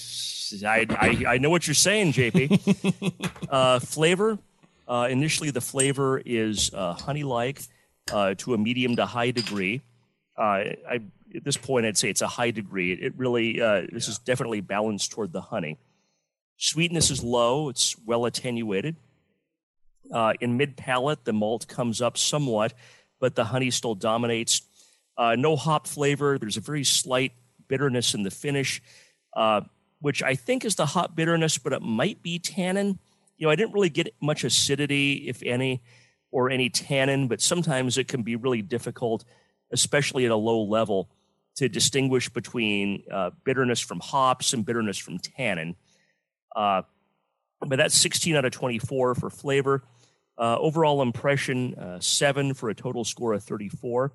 [0.65, 3.29] I, I, I know what you're saying, JP.
[3.51, 4.39] uh, flavor.
[4.87, 7.63] Uh, initially, the flavor is uh, honey-like
[8.13, 9.81] uh, to a medium to high degree.
[10.37, 11.01] Uh, I,
[11.35, 12.93] at this point, I'd say it's a high degree.
[12.93, 15.79] It, it really uh, this is definitely balanced toward the honey.
[16.57, 17.69] Sweetness is low.
[17.69, 18.97] It's well attenuated.
[20.13, 22.75] Uh, in mid palate, the malt comes up somewhat,
[23.21, 24.63] but the honey still dominates.
[25.17, 26.39] Uh, no hop flavor.
[26.39, 27.33] There's a very slight
[27.69, 28.83] bitterness in the finish,
[29.37, 29.63] uh,
[30.01, 32.99] which I think is the hop bitterness, but it might be tannin.
[33.37, 35.83] You know, I didn't really get much acidity, if any,
[36.31, 39.25] or any tannin, but sometimes it can be really difficult,
[39.73, 41.09] especially at a low level,
[41.57, 45.77] to distinguish between uh, bitterness from hops and bitterness from tannin.
[46.55, 46.83] Uh,
[47.61, 49.85] but that's 16 out of 24 for flavor.
[50.37, 54.13] Uh, overall impression, uh, seven for a total score of 34.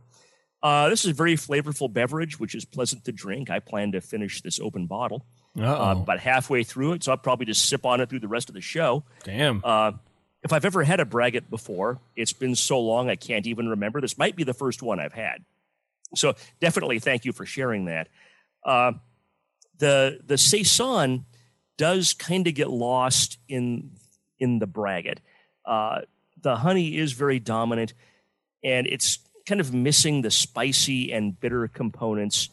[0.61, 3.49] Uh, this is a very flavorful beverage, which is pleasant to drink.
[3.49, 5.25] I plan to finish this open bottle
[5.57, 8.49] uh, about halfway through it, so I'll probably just sip on it through the rest
[8.49, 9.03] of the show.
[9.23, 9.61] Damn.
[9.63, 9.93] Uh,
[10.43, 14.01] if I've ever had a braggot before, it's been so long I can't even remember.
[14.01, 15.43] This might be the first one I've had.
[16.15, 18.07] So definitely thank you for sharing that.
[18.65, 18.93] Uh,
[19.77, 21.25] the the saison
[21.77, 23.91] does kind of get lost in
[24.39, 25.19] in the braggot.
[25.65, 26.01] Uh,
[26.41, 27.93] the honey is very dominant,
[28.63, 32.49] and it's kind of missing the spicy and bitter components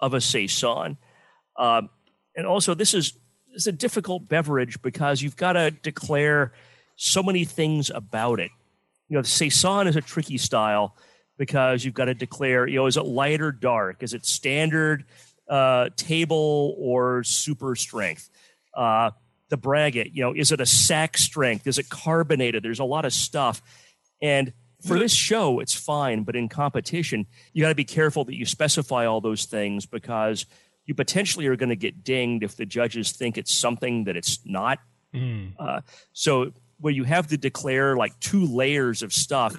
[0.00, 0.98] of a saison.
[1.56, 1.82] Uh,
[2.36, 3.14] and also, this is
[3.52, 6.52] it's a difficult beverage because you've got to declare
[6.96, 8.50] so many things about it.
[9.08, 10.96] You know, the saison is a tricky style
[11.38, 14.02] because you've got to declare, you know, is it light or dark?
[14.02, 15.04] Is it standard,
[15.48, 18.28] uh, table, or super strength?
[18.74, 19.10] Uh,
[19.48, 21.66] the braggot, you know, is it a sack strength?
[21.66, 22.62] Is it carbonated?
[22.62, 23.62] There's a lot of stuff.
[24.22, 24.52] And
[24.86, 28.44] for this show, it's fine, but in competition, you got to be careful that you
[28.46, 30.46] specify all those things because
[30.86, 34.40] you potentially are going to get dinged if the judges think it's something that it's
[34.44, 34.78] not.
[35.58, 35.80] Uh,
[36.12, 39.54] so where you have to declare like two layers of stuff,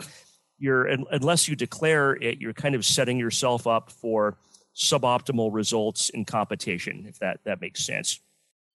[0.57, 4.37] you're unless you declare it, you're kind of setting yourself up for
[4.75, 8.19] suboptimal results in competition, if that that makes sense.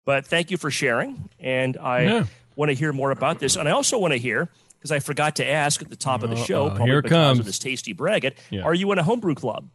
[0.04, 2.26] But thank you for sharing, and I Yeah.
[2.54, 4.48] want to hear more about this, and I also want to hear
[4.86, 7.40] because I forgot to ask at the top of the show, Uh-oh, here comes.
[7.40, 8.34] of this tasty braggot.
[8.50, 8.62] Yeah.
[8.62, 9.68] Are you in a homebrew club?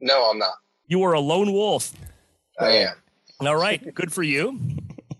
[0.00, 0.54] No, I'm not.
[0.88, 1.92] You are a lone wolf.
[2.58, 2.96] I am.
[3.40, 4.58] All right, good for you.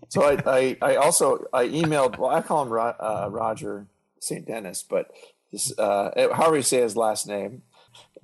[0.09, 2.17] So I, I, I also I emailed.
[2.17, 3.87] Well, I call him Ro, uh, Roger
[4.21, 4.47] St.
[4.47, 5.11] Dennis, but
[5.51, 7.63] this, uh, however you say his last name,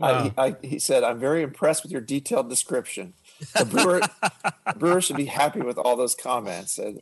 [0.01, 3.15] I, I, he said, "I'm very impressed with your detailed description."
[3.55, 4.01] The brewer,
[4.77, 6.77] brewer should be happy with all those comments.
[6.77, 7.01] And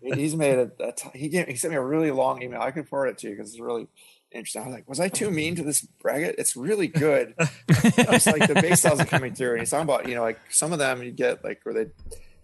[0.00, 2.60] he's made a, a t- he, gave, he sent me a really long email.
[2.60, 3.88] I can forward it to you because it's really
[4.32, 4.62] interesting.
[4.62, 6.36] I was like, was I too mean to this braggot?
[6.38, 7.34] It's really good.
[7.38, 10.40] it's like the base styles are coming through, and he's talking about you know like
[10.50, 11.90] some of them you get like where they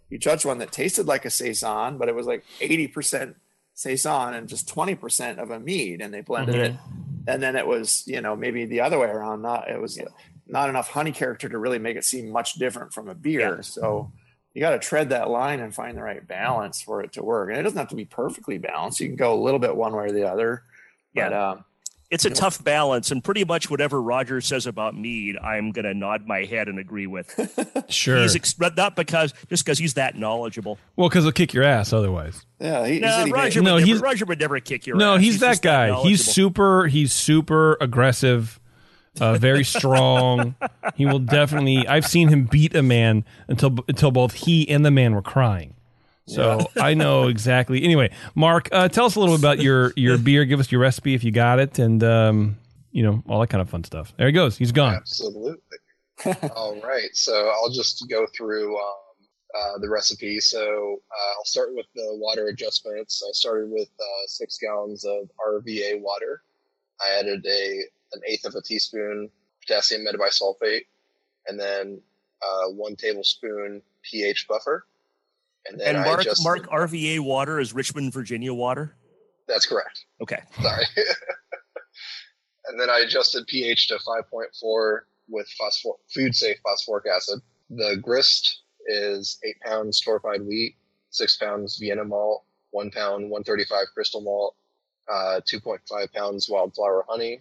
[0.09, 3.37] you judge one that tasted like a saison, but it was like eighty percent
[3.75, 7.29] saison and just twenty percent of a mead, and they blended it, mm-hmm.
[7.29, 9.43] and then it was you know maybe the other way around.
[9.43, 9.99] Not it was
[10.47, 13.57] not enough honey character to really make it seem much different from a beer.
[13.57, 13.61] Yeah.
[13.63, 14.13] So
[14.53, 17.51] you got to tread that line and find the right balance for it to work.
[17.51, 19.01] And it doesn't have to be perfectly balanced.
[19.01, 20.63] You can go a little bit one way or the other.
[21.15, 21.51] But Yeah.
[21.51, 21.65] um,
[22.11, 25.95] It's a tough balance, and pretty much whatever Roger says about mead, I'm going to
[25.95, 27.29] nod my head and agree with.
[27.89, 28.21] sure.
[28.23, 30.79] He's ex- not because just because he's that knowledgeable.
[30.95, 32.45] well, because he'll kick your ass otherwise.
[32.61, 34.61] yeah, he, he No, said he made- Roger, No, would he's- never, Roger would never
[34.61, 35.23] kick your No, ass.
[35.23, 36.03] he's, that just guy.
[36.03, 36.87] he's super.
[36.87, 38.61] He's super aggressive.
[39.21, 40.55] Uh, very strong.
[40.97, 41.87] he will definitely.
[41.87, 45.75] I've seen him beat a man until until both he and the man were crying.
[46.27, 47.85] So I know exactly.
[47.85, 50.45] Anyway, Mark, uh, tell us a little bit about your your beer.
[50.45, 52.57] Give us your recipe if you got it, and um,
[52.93, 54.13] you know all that kind of fun stuff.
[54.17, 54.57] There he goes.
[54.57, 54.95] He's gone.
[54.95, 55.79] Absolutely.
[56.57, 57.11] All right.
[57.13, 58.95] So I'll just go through um,
[59.55, 60.41] uh, the recipe.
[60.41, 63.23] So uh, I'll start with the water adjustments.
[63.27, 66.43] I started with uh, six gallons of RVA water.
[67.01, 67.83] I added a
[68.15, 70.83] an eighth of a teaspoon potassium metabisulfate,
[71.47, 72.01] and then
[72.43, 74.87] uh, one tablespoon pH buffer.
[75.67, 78.95] And then And I Mark, adjusted- Mark RVA water is Richmond, Virginia water.
[79.49, 80.05] That's correct.
[80.23, 80.41] Okay.
[80.63, 80.85] Sorry.
[82.67, 84.99] and then I adjusted pH to 5.4
[85.29, 87.41] with phosphor- food safe phosphoric acid.
[87.71, 90.77] The grist is eight pounds torrefied wheat,
[91.11, 94.55] six pounds Vienna malt, one pound 135 crystal malt,
[95.11, 97.41] uh, 2.5 pounds wildflower honey.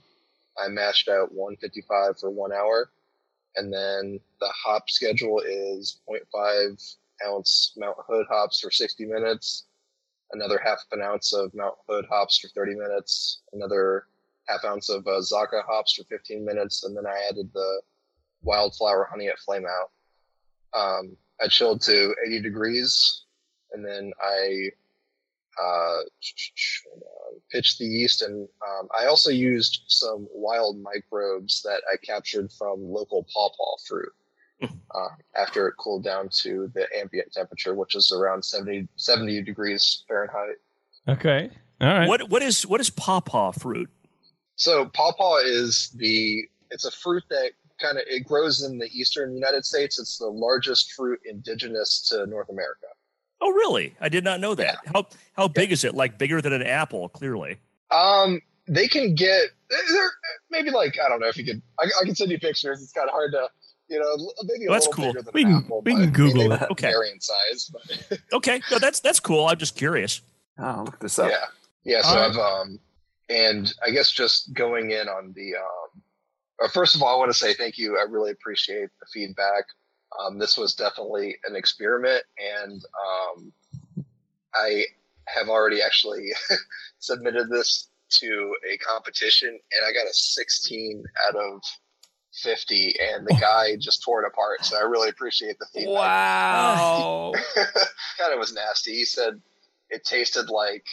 [0.58, 2.90] I mashed out 155 for one hour.
[3.56, 6.96] And then the hop schedule is 0.5
[7.26, 9.66] ounce Mount Hood hops for 60 minutes,
[10.32, 14.08] another half an ounce of Mount Hood hops for 30 minutes, another
[14.48, 17.82] half ounce of uh, Zaka hops for 15 minutes, and then I added the
[18.42, 19.92] wildflower honey at flame out.
[20.78, 23.24] Um, I chilled to 80 degrees,
[23.72, 24.72] and then I
[25.62, 25.98] uh,
[27.52, 32.82] pitched the yeast, and um, I also used some wild microbes that I captured from
[32.82, 34.12] local pawpaw fruit.
[34.64, 40.06] Uh, after it cooled down to the ambient temperature, which is around 70, 70 degrees
[40.08, 40.56] Fahrenheit.
[41.08, 41.50] Okay.
[41.82, 42.08] All right.
[42.08, 43.90] What what is what is pawpaw fruit?
[44.56, 47.52] So pawpaw is the it's a fruit that
[47.82, 50.00] kind of it grows in the eastern United States.
[50.00, 52.88] It's the largest fruit indigenous to North America.
[53.46, 53.94] Oh, really?
[54.00, 54.78] I did not know that.
[54.94, 55.94] How how big is it?
[55.96, 57.10] Like bigger than an apple?
[57.10, 57.58] Clearly.
[57.92, 60.12] Um, they can get they're
[60.50, 61.62] maybe like I don't know if you could.
[61.80, 62.82] I, I can send you pictures.
[62.82, 63.50] It's kind of hard to.
[63.90, 65.14] You know, maybe a Well, that's little cool.
[65.14, 65.82] bigger than We an can- apple.
[65.86, 66.72] we can Google they it.
[66.72, 66.88] Okay.
[66.88, 69.46] Vary in size, but Okay, no, that's that's cool.
[69.46, 70.22] I'm just curious.
[70.58, 71.30] Oh, look this up.
[71.30, 71.46] yeah,
[71.84, 72.02] yeah.
[72.02, 72.30] So All right.
[72.32, 72.80] I've um,
[73.30, 76.02] and I guess just going in on the um,
[76.64, 77.98] uh, first of all, I want to say thank you.
[78.00, 79.66] I really appreciate the feedback.
[80.20, 82.84] Um, this was definitely an experiment, and
[83.36, 83.54] um,
[84.54, 84.86] I
[85.28, 86.30] have already actually
[87.00, 91.62] submitted this to a competition, and I got a 16 out of
[92.34, 94.66] 50, and the guy just tore it apart.
[94.66, 95.94] So I really appreciate the feedback.
[95.94, 97.34] Wow.
[97.56, 98.94] kind of was nasty.
[98.94, 99.42] He said
[99.90, 100.86] it tasted like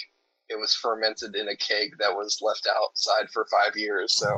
[0.49, 4.15] it was fermented in a keg that was left outside for five years.
[4.15, 4.29] So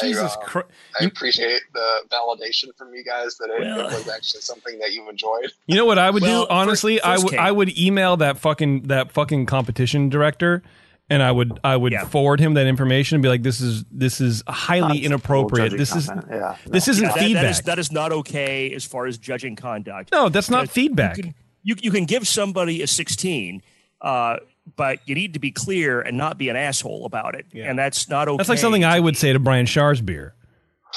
[0.00, 0.68] Jesus I, uh, Christ.
[1.00, 4.78] I You- appreciate the validation from you guys that it, Well- it was actually something
[4.80, 5.52] that you enjoyed.
[5.66, 6.50] You know what I would Well, do?
[6.50, 7.38] Honestly, first- I would Kate.
[7.40, 10.62] I would email that fucking that fucking competition director
[11.10, 12.04] and I would I would Yeah.
[12.04, 15.66] forward him that information and be like this is this is highly inappropriate.
[15.70, 16.26] Judging This is content.
[16.30, 16.56] yeah.
[16.66, 17.50] this isn't That- that feedback.
[17.50, 20.12] is that is not okay as far as judging conduct.
[20.12, 21.16] no, that's not Because feedback.
[21.16, 23.62] You can, you, you can give somebody a 16,
[24.02, 24.36] uh,
[24.76, 27.46] but you need to be clear and not be an asshole about it.
[27.52, 27.68] Yeah.
[27.70, 28.36] And that's not okay.
[28.36, 30.34] That's like something I would say to Brian Shar's beer.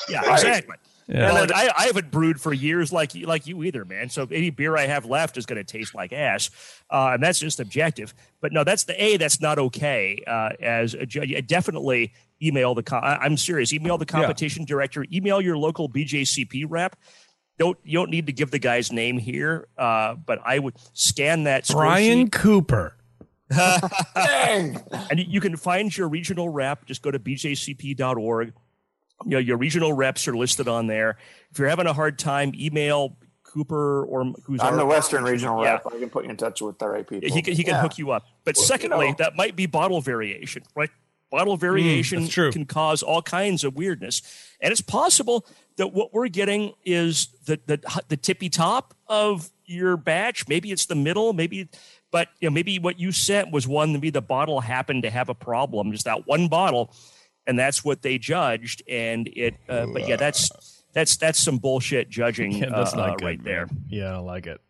[0.10, 0.76] Yeah, exactly.
[1.08, 1.30] Yeah.
[1.30, 4.10] And look, I, I haven't brewed for years like you, like you either, man.
[4.10, 6.50] So any beer I have left is going to taste like ash,
[6.90, 8.14] uh, and that's just objective.
[8.40, 9.18] But no, that's the a.
[9.18, 10.24] That's not okay.
[10.26, 11.06] Uh, as a
[11.42, 12.84] definitely email the.
[12.84, 13.74] Com- I- I'm serious.
[13.74, 15.06] Email the competition director.
[15.12, 16.96] Email your local BJCP rep.
[17.60, 21.44] Don't you don't need to give the guy's name here, uh, but I would scan
[21.44, 22.96] that Brian Cooper.
[23.52, 24.78] Dang.
[25.10, 26.86] and you- you can find your regional rep.
[26.86, 28.54] Just go to bjcp.org.
[29.26, 31.18] You know, your regional reps are listed on there.
[31.52, 35.62] If you're having a hard time, email Cooper or who's I'm our- the Western Regional
[35.64, 35.74] Yeah.
[35.74, 35.88] rep.
[35.94, 37.30] I can put you in touch with the right people.
[37.30, 37.82] He can, he can Yeah.
[37.82, 38.26] hook you up.
[38.46, 39.16] But Well, you secondly, know.
[39.20, 40.90] that might be bottle variation, right?
[41.30, 44.22] Bottle variation Mm, can cause all kinds of weirdness,
[44.60, 45.46] and it's possible
[45.78, 50.48] that what we're getting is the the the tippy top of your batch.
[50.50, 51.32] Maybe it's the middle.
[51.32, 51.70] Maybe,
[52.12, 53.94] but you know, maybe what you sent was one.
[53.94, 55.92] Maybe the bottle happened to have a problem.
[55.92, 56.94] Just that one bottle,
[57.48, 58.84] and that's what they judged.
[58.88, 63.10] And it, uh, but yeah, that's that's that's some bullshit judging Yeah, that's uh, not
[63.10, 63.68] uh, good, right there.
[63.88, 64.62] Yeah, I don't like it.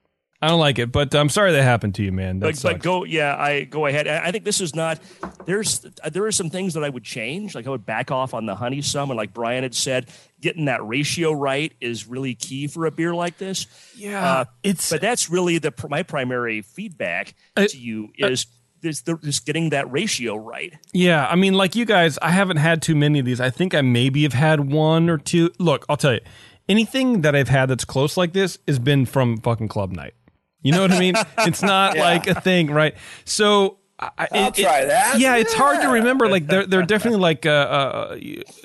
[0.41, 2.39] I don't like it, but I'm sorry that happened to you, man.
[2.39, 4.07] That But, but go, yeah, I go ahead.
[4.07, 4.99] I I think this is not.
[5.45, 7.53] There's there are some things that I would change.
[7.53, 10.07] Like I would back off on the honey some, and like Brian had said,
[10.39, 13.67] getting that ratio right is really key for a beer like this.
[13.95, 18.47] yeah, uh, it's But that's really the my primary feedback Uh, to you is
[18.81, 20.73] is the, just getting that ratio right.
[20.91, 23.39] Yeah, I mean, like you guys, I haven't had too many of these.
[23.39, 25.51] I think I maybe have had one or two.
[25.59, 26.21] Look, I'll tell you,
[26.67, 30.15] anything that I've had that's close like this has been from fucking club night.
[30.62, 31.16] You know what I mean?
[31.39, 32.95] It's not like a thing, right?
[33.26, 33.78] So.
[33.99, 35.20] I, I'll it- it- try that.
[35.20, 36.28] Yeah, it's hard to remember.
[36.28, 38.18] Like there, there are definitely like uh, uh,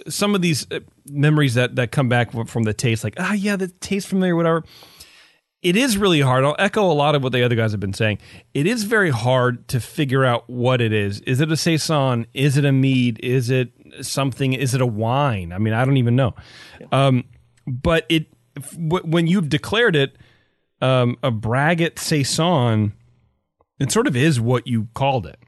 [0.08, 0.80] some of these uh,
[1.10, 3.04] memories that that come back from the taste.
[3.04, 4.64] Like ah, yeah, the taste familiar, whatever
[5.62, 6.44] it is really hard.
[6.44, 8.18] I'll echo a lot of what the other guys have been saying.
[8.54, 11.20] It is very hard to figure out what it is.
[11.22, 12.26] Is it a saison?
[12.34, 13.18] Is it a mead?
[13.22, 14.52] Is it something?
[14.52, 15.52] Is it a wine?
[15.52, 16.34] I mean, I don't even know.
[16.92, 17.24] Um,
[17.66, 18.26] but it
[18.78, 20.16] when you've declared it
[20.80, 22.92] um, a braggot saison,
[23.78, 25.38] it sort of is what you called it.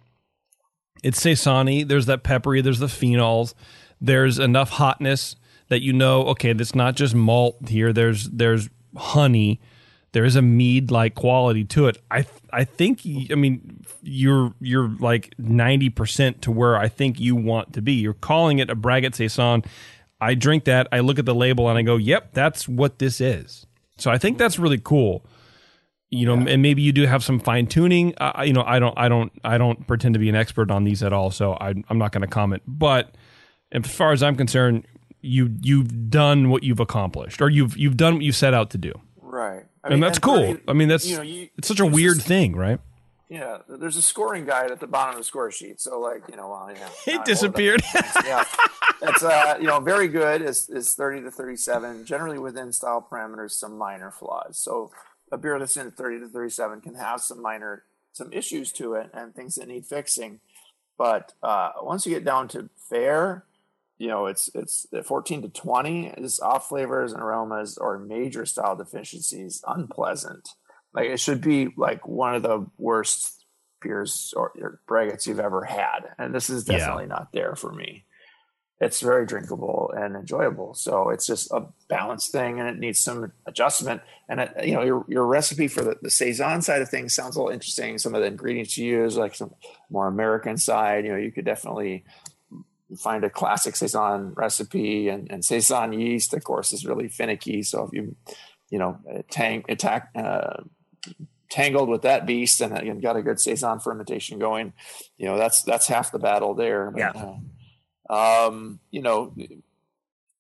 [1.03, 2.61] It's saison There's that peppery.
[2.61, 3.55] There's the phenols.
[4.01, 5.37] There's enough hotness
[5.69, 6.25] that you know.
[6.29, 7.93] Okay, that's not just malt here.
[7.93, 9.61] There's there's honey.
[10.13, 11.99] There is a mead like quality to it.
[12.11, 17.37] I I think I mean you're you're like ninety percent to where I think you
[17.37, 17.93] want to be.
[17.93, 19.63] You're calling it a braggot saison.
[20.21, 20.89] I drink that.
[20.91, 23.67] I look at the label and I go, "Yep, that's what this is."
[23.99, 25.25] So I think that's really cool.
[26.11, 28.97] You know and maybe you do have some fine tuning uh, you know i don't
[28.97, 31.75] i don't i don't pretend to be an expert on these at all so I,
[31.91, 32.63] i'm not going to comment.
[32.67, 33.15] But
[33.73, 34.87] as far as i'm concerned
[35.21, 38.79] you you've done what you've accomplished or you've you've done what you set out to
[38.79, 38.95] do.
[39.21, 39.65] Right.
[39.85, 40.41] I and that's cool.
[40.41, 42.81] really, i mean that's you know, you- it's such a weird just- thing right
[43.29, 45.81] Yeah, there's a scoring guide at the bottom of the score sheet.
[45.81, 47.83] So, like, you know, well, yeah, it disappeared
[48.25, 48.45] yeah,
[49.03, 50.41] it's uh, you know, very good.
[50.41, 53.53] Is is thirty to thirty-seven, generally within style parameters.
[53.53, 54.59] Some minor flaws.
[54.59, 54.91] So,
[55.31, 59.11] a beer that's in thirty to thirty-seven can have some minor some issues to it
[59.13, 60.41] and things that need fixing.
[60.97, 63.45] But uh, once you get down to fair,
[63.99, 66.07] you know, it's it's fourteen to twenty.
[66.17, 70.51] Is off flavors and aromas or major style deficiencies unpleasant.
[70.99, 73.45] Like it should be like one of the worst
[73.81, 76.79] beers or, or braggots you've ever had, and this is Yeah.
[76.79, 78.05] definitely not there for me.
[78.81, 80.73] it's very drinkable and enjoyable.
[80.73, 84.03] So it's just a balanced thing, and it needs some adjustment.
[84.29, 87.35] And it, you know, your your recipe for the, the saison side of things sounds
[87.35, 87.99] a little interesting.
[87.99, 89.53] Some of the ingredients you use, like some
[89.91, 92.05] more American side, you know, you could definitely
[92.99, 97.63] find a classic saison recipe, and, and saison yeast, of course, is really finicky.
[97.65, 98.17] So if you
[98.71, 98.99] you know
[99.31, 100.11] tank attack.
[100.15, 100.63] Uh,
[101.51, 104.73] tangled with that beast and, and got a good saison fermentation going
[105.17, 107.13] you know that's that's half the battle there but, Yeah.
[107.15, 107.37] uh,
[108.11, 109.35] um, you know,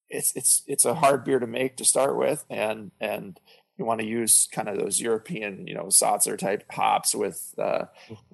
[0.08, 3.38] it's it's it's a hard beer to make to start with, and and
[3.76, 7.84] you want to use kind of those European, you know, Salzer type hops with uh,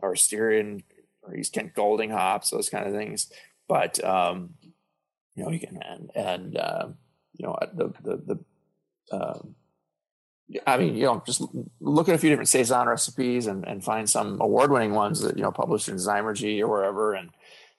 [0.01, 0.85] or Styrian
[1.23, 3.31] or East Kent Golding hops, those kind of things.
[3.69, 4.55] But um,
[5.35, 6.89] you know, you can and and uh,
[7.37, 8.45] you know the the the.
[9.13, 9.55] Um,
[10.67, 11.43] I mean, you know, just
[11.81, 15.43] look at a few different saison recipes and, and find some award-winning ones that you
[15.43, 17.31] know published in Zymurgy or wherever, and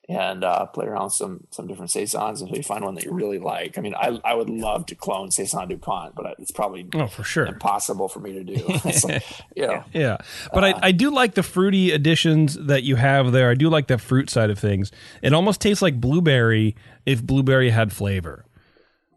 [0.10, 3.12] and uh, play around with some some different saisons until you find one that you
[3.12, 3.78] really like.
[3.78, 7.24] I mean, I I would love to clone saison Dupont, but it's probably Oh, for
[7.24, 7.46] sure.
[7.46, 8.56] impossible for me to do.
[8.86, 9.24] Like,
[9.56, 10.18] you know, Yeah,
[10.54, 13.50] but I, I do like the fruity additions that you have there.
[13.50, 14.92] I do like the fruit side of things.
[15.22, 18.46] It almost tastes like blueberry if blueberry had flavor,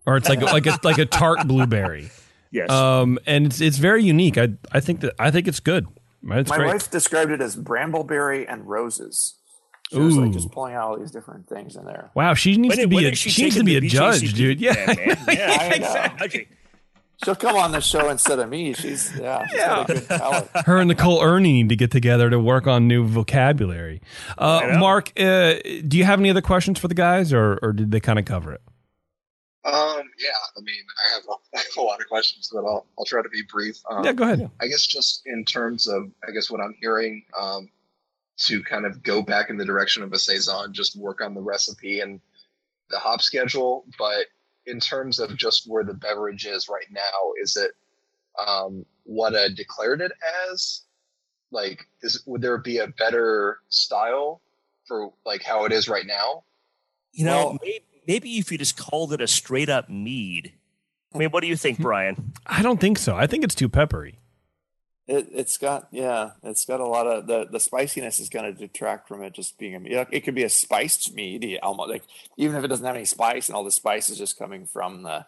[0.07, 2.11] or it's like like a, like a tart blueberry.
[2.51, 2.71] Yes.
[2.71, 4.39] Um, and it's it's very unique.
[4.39, 5.87] I I think that I think it's good.
[6.31, 6.67] It's my great.
[6.69, 9.35] wife described it as brambleberry and roses.
[9.93, 10.23] She was Ooh.
[10.25, 12.11] like just pulling out all these different things in there.
[12.15, 14.35] wow, she needs When- to be a she, she needs to be a judge, BJCP?
[14.37, 14.61] dude.
[14.61, 14.97] Yeah, man.
[15.29, 15.75] Yeah, I know.
[15.77, 16.49] exactly.
[17.25, 18.75] She'll come on the show instead of me.
[18.75, 20.49] She's yeah, she's got a good palate.
[20.67, 24.01] her and Nicole Ernie need to get together to work on new vocabulary.
[24.37, 24.77] Uh.
[24.79, 25.55] Mark, uh,
[25.87, 28.25] do you have any other questions for the guys, or or did they kind of
[28.25, 28.61] cover it?
[29.69, 32.87] Um, yeah, I mean, I have a, I have a lot of questions, but I'll
[32.99, 33.79] I'll try to be brief.
[33.91, 34.51] Um, yeah, go ahead.
[34.61, 37.69] I guess just in terms of, I guess what I'm hearing, um,
[38.47, 41.41] to kind of go back in the direction of a saison, just work on the
[41.41, 42.21] recipe and
[42.91, 43.85] the hop schedule.
[43.99, 44.27] But
[44.67, 47.73] in terms of just where the beverage is right now, is it
[48.39, 50.13] um, what I declared it
[50.51, 50.83] as?
[51.51, 54.41] Like, is would there be a better style
[54.87, 56.45] for like how it is right now?
[57.13, 60.55] You know, Well- maybe, maybe if you just called it a straight up mead.
[61.15, 62.33] I mean, what do you think, Brian?
[62.47, 63.15] I don't think so.
[63.15, 64.19] I think it's too peppery.
[65.07, 68.53] It, it's got yeah, it's got a lot of the the spiciness is going to
[68.53, 70.07] detract from it just being a mead.
[70.11, 72.03] It could be a spiced mead, yeah, almost like
[72.37, 75.05] even if it doesn't have any spice and all the spice is just coming from
[75.05, 75.25] the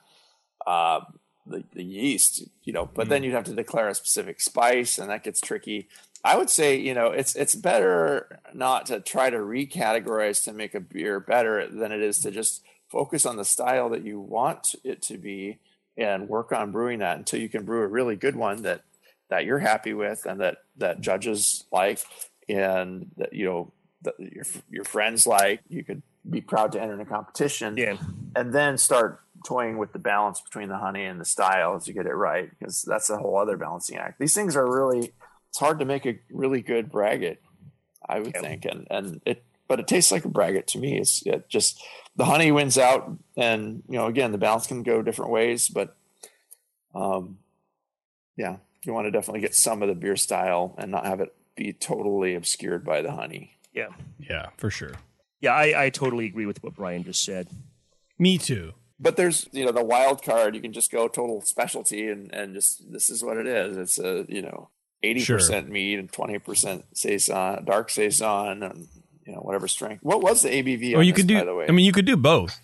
[0.66, 1.00] uh,
[1.46, 2.90] the, the yeast, you know.
[2.92, 5.88] But then you'd have to declare a specific spice, and that gets tricky.
[6.24, 10.74] I would say you know it's it's better not to try to recategorize to make
[10.74, 14.74] a beer better than it is to just focus on the style that you want
[14.84, 15.58] it to be
[15.96, 18.82] and work on brewing that until you can brew a really good one that
[19.28, 22.00] that you're happy with and that that judges like
[22.48, 26.94] and that you know that your your friends like you could be proud to enter
[26.94, 27.96] in a competition Yeah.
[28.36, 31.94] and then start toying with the balance between the honey and the style as you
[31.94, 35.12] get it right because that's a whole other balancing act these things are really
[35.50, 37.36] it's hard to make a really good braggot
[38.08, 38.40] i would Yeah.
[38.40, 41.82] think and and it but it tastes like a braggot to me it's it just
[42.16, 45.96] the honey wins out and you know again the balance can go different ways but
[46.94, 47.38] um
[48.36, 51.34] yeah you want to definitely get some of the beer style and not have it
[51.56, 53.88] be totally obscured by the honey Yeah.
[54.18, 54.94] Yeah, for sure.
[55.40, 57.48] Yeah, I, I totally agree with what Brian just said.
[58.18, 58.72] Me too.
[58.98, 62.54] but there's you know the wild card you can just go total specialty and and
[62.54, 64.68] just this is what it is it's a you know
[65.02, 68.88] 80% mead and 20% saison dark saison and
[69.26, 71.38] you know whatever strength what was the abv Or on you this, could do.
[71.38, 72.58] by the way I mean, you could do both.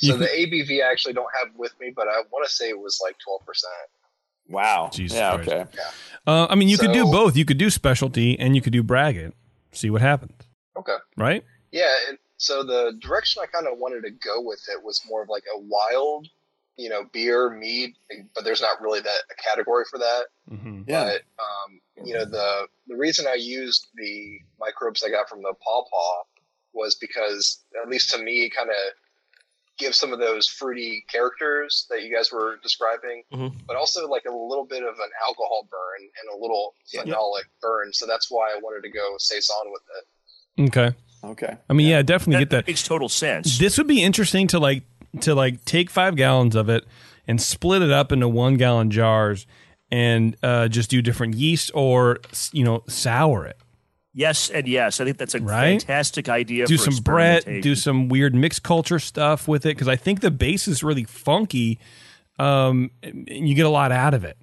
[0.00, 2.68] You So the ABV I actually don't have with me, but I want to say
[2.68, 3.72] it was like twelve percent.
[4.48, 5.50] wow Jesus yeah Christ.
[5.50, 5.64] okay
[6.26, 7.36] Uh, I mean, you could do both.
[7.36, 9.32] You could do specialty and you could do braggot.
[9.72, 10.32] See what happens,
[10.76, 10.96] Okay.
[11.16, 11.42] right?
[11.72, 15.22] Yeah, and so the direction I kind of wanted to go with it was more
[15.22, 16.28] of like a wild,
[16.78, 17.90] you know, beer, mead,
[18.34, 20.26] but there's not really that a category for that.
[20.50, 20.82] Mm-hmm.
[20.86, 25.42] yeah But um, you know, the the reason I used the microbes I got from
[25.42, 26.22] the pawpaw
[26.72, 28.76] was because, at least to me, kind of
[29.78, 33.52] give some of those fruity characters that you guys were describing, Mhm.
[33.66, 37.92] but also like a little bit of an alcohol burn and a little phenolic burn.
[37.92, 40.68] So that's why I wanted to go saison with it.
[40.68, 40.96] Okay.
[41.24, 42.66] okay I mean, yeah, definitely That get that.
[42.66, 43.58] makes total sense.
[43.58, 44.82] This would be interesting to like
[45.22, 46.84] to like take five gallons of it
[47.26, 49.46] and split it up into one gallon jars
[49.90, 52.20] and uh, just do different yeast or
[52.52, 53.56] you know sour it.
[54.14, 55.00] yes and yes.
[55.00, 55.80] I think that's a Right?
[55.80, 56.66] fantastic idea.
[56.66, 60.20] do for some Brett, do some weird mixed culture stuff with it because I think
[60.20, 61.78] the base is really funky,
[62.38, 64.36] um, and you get a lot out of it.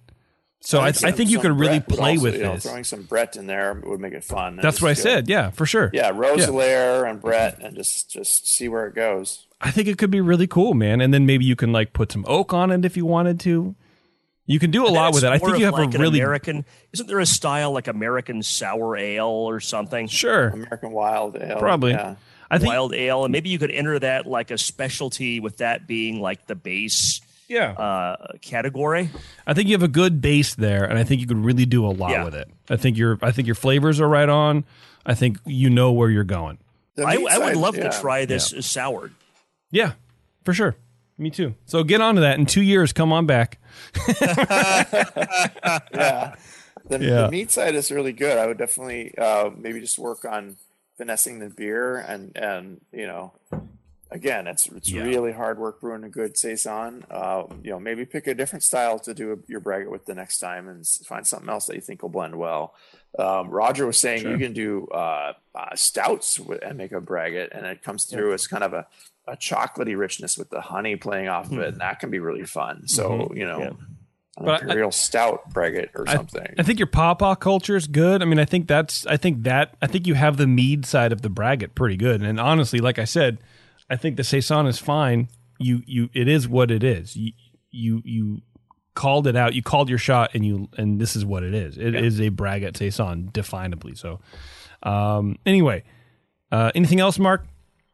[0.61, 2.63] So I, I some- think you could really Brett play also, with you know, this.
[2.63, 5.29] throwing some brett in there would make it fun That's what I Just go- said.
[5.29, 5.91] Yeah, for sure.
[5.93, 10.11] yeah Roeselare and brett and just just see where it goes I think it could
[10.11, 11.01] be really cool, man.
[11.01, 13.75] And then maybe you can like put some oak on it if you wanted to.
[14.45, 15.31] You can do a lot with it.
[15.31, 16.65] I think you have like a really American.
[16.93, 20.07] Isn't there a style like American sour ale or something?
[20.07, 20.49] sure.
[20.49, 21.57] American Wild Ale.
[21.57, 21.93] Probably.
[21.93, 22.15] Yeah.
[22.51, 25.87] I think Wild ale, and maybe you could enter that like a specialty with that
[25.87, 27.71] being like the base yeah.
[27.71, 29.09] uh, category.
[29.47, 31.83] I think you have a good base there, and I think you could really do
[31.83, 32.23] a lot Yeah.
[32.23, 32.47] with it.
[32.69, 34.63] I think your I think your flavors are right on.
[35.07, 36.59] I think you know where you're going.
[36.99, 37.89] I, I would love yeah.
[37.89, 39.11] to try this as soured.
[39.75, 39.91] Yeah,
[40.45, 40.77] for sure.
[41.17, 41.53] Me too.
[41.65, 42.39] So get on to that.
[42.39, 43.57] In two years, come on back.
[45.93, 46.35] yeah.
[46.87, 47.21] The, Yeah.
[47.23, 48.37] the meat side is really good.
[48.37, 50.57] I would definitely uh, maybe just work on
[50.97, 53.33] finessing the beer and and you know,
[54.11, 55.03] again, it's it's Yeah.
[55.03, 57.03] really hard work brewing a good saison.
[57.09, 60.39] Uh, you know, maybe pick a different style to do your braggot with the next
[60.39, 62.75] time and find something else that you think will blend well.
[63.17, 67.65] Um, Roger was saying you can do uh, uh, stouts and make a braggot, and
[67.65, 68.85] it comes through as kind of a
[69.27, 72.45] a chocolatey richness with the honey playing off of it, and that can be really
[72.45, 72.87] fun.
[72.87, 73.69] So you know, Yeah.
[74.37, 76.55] But I- imperial stout braggot or something.
[76.57, 78.21] I think your pawpaw culture is good.
[78.21, 79.05] I mean, I think that's.
[79.07, 79.75] I think that.
[79.81, 82.21] I think you have the mead side of the braggot pretty good.
[82.21, 83.37] And honestly, like I said,
[83.89, 85.29] I think the saison is fine.
[85.57, 87.15] You you it is what it is.
[87.15, 87.31] You
[87.71, 88.41] you you
[88.93, 89.53] called it out.
[89.53, 91.77] You called your shot, and you and this is what it is.
[91.77, 93.97] It is a braggot saison, definably.
[93.97, 94.19] So,
[94.83, 95.83] um, anyway,
[96.51, 97.45] uh, anything else, Mark?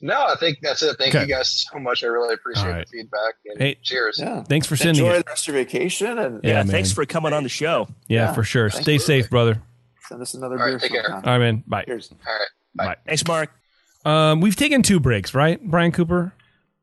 [0.01, 0.97] No, I think that's it.
[0.97, 1.25] Thank Okay.
[1.25, 2.03] you guys so much.
[2.03, 2.87] I really appreciate All right.
[2.87, 3.33] the feedback.
[3.45, 3.77] And Hey.
[3.83, 4.19] cheers.
[4.19, 4.43] Yeah.
[4.43, 5.25] Thanks for sending Enjoy it.
[5.25, 7.87] the rest of your vacation and Yeah, Yeah, thanks for coming on the show.
[8.07, 8.33] Yeah, Yeah.
[8.33, 8.69] for sure.
[8.69, 8.83] Thanks.
[8.83, 9.61] Stay safe, brother.
[10.09, 11.13] send us another All right, beer take care.
[11.13, 11.63] All right, man.
[11.67, 11.83] Bye.
[11.85, 12.09] Cheers.
[12.11, 12.47] All right.
[12.75, 12.95] Bye.
[13.05, 13.49] Thanks, Mark.
[14.03, 16.33] Um, we've taken two breaks, right, Brian Cooper?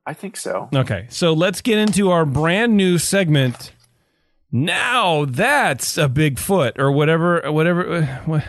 [0.07, 0.69] I think so.
[0.75, 3.73] Okay, so let's get into our brand new segment.
[4.51, 7.97] Now that's a big foot, or whatever, whatever.
[7.97, 8.45] uh, what-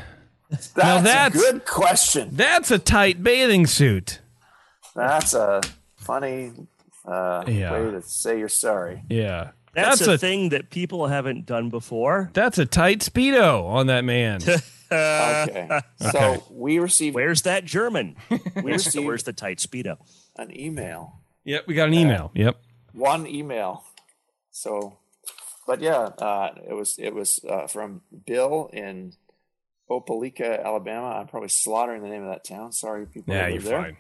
[0.50, 2.30] That's, that's- a good question.
[2.32, 4.20] That's a tight bathing suit.
[4.96, 5.62] That's a
[5.98, 6.52] funny
[7.06, 7.72] uh, Yeah.
[7.72, 9.04] way to say you're sorry.
[9.10, 12.30] Yeah, That's, that's, a, a thing that people haven't done before.
[12.34, 14.42] that's a tight speedo on that man.
[14.92, 15.70] Okay.
[16.12, 18.16] So we received Where's that German?
[18.32, 19.98] we Where's, received where's the tight speedo?
[20.36, 21.20] an email.
[21.44, 22.32] yep, we got an email.
[22.34, 22.60] Yep.
[22.94, 23.84] One email.
[24.50, 24.98] So,
[25.68, 29.14] but yeah, uh, it was it was uh, from Bill in
[29.92, 31.20] Opelika, Alabama.
[31.20, 32.72] I'm probably slaughtering the name of that town.
[32.72, 33.36] Sorry, people.
[33.36, 33.82] Yeah, you're there.
[33.84, 33.98] fine.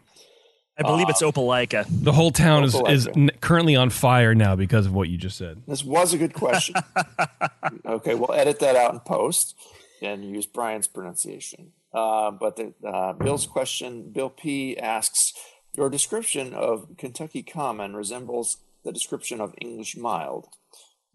[0.79, 1.85] I believe it's Opelika.
[1.89, 5.37] The whole town is, is n- currently on fire now because of what you just
[5.37, 5.61] said.
[5.67, 6.75] This was a good question.
[7.85, 9.55] okay, we'll edit that out in post
[10.01, 11.73] and use Brian's pronunciation.
[11.93, 15.33] Uh, but the, uh, Bill's question, Bill P asks,
[15.75, 20.47] your description of Kentucky Common resembles the description of English Mild.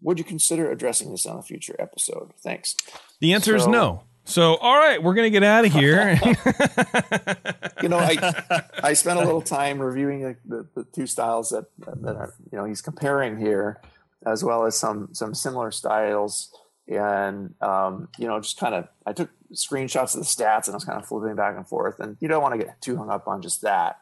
[0.01, 2.33] Would you consider addressing this on a future episode?
[2.43, 2.75] Thanks.
[3.19, 4.03] The answer is no.
[4.25, 6.19] So, all right, we're gonna get out of here.
[7.81, 11.65] You know, I I spent a little time reviewing the, the, the two styles that
[12.01, 13.79] that are you know he's comparing here,
[14.25, 16.51] as well as some some similar styles,
[16.87, 20.77] and um, you know just kind of I took screenshots of the stats and I
[20.77, 23.11] was kind of flipping back and forth, and you don't want to get too hung
[23.11, 23.99] up on just that,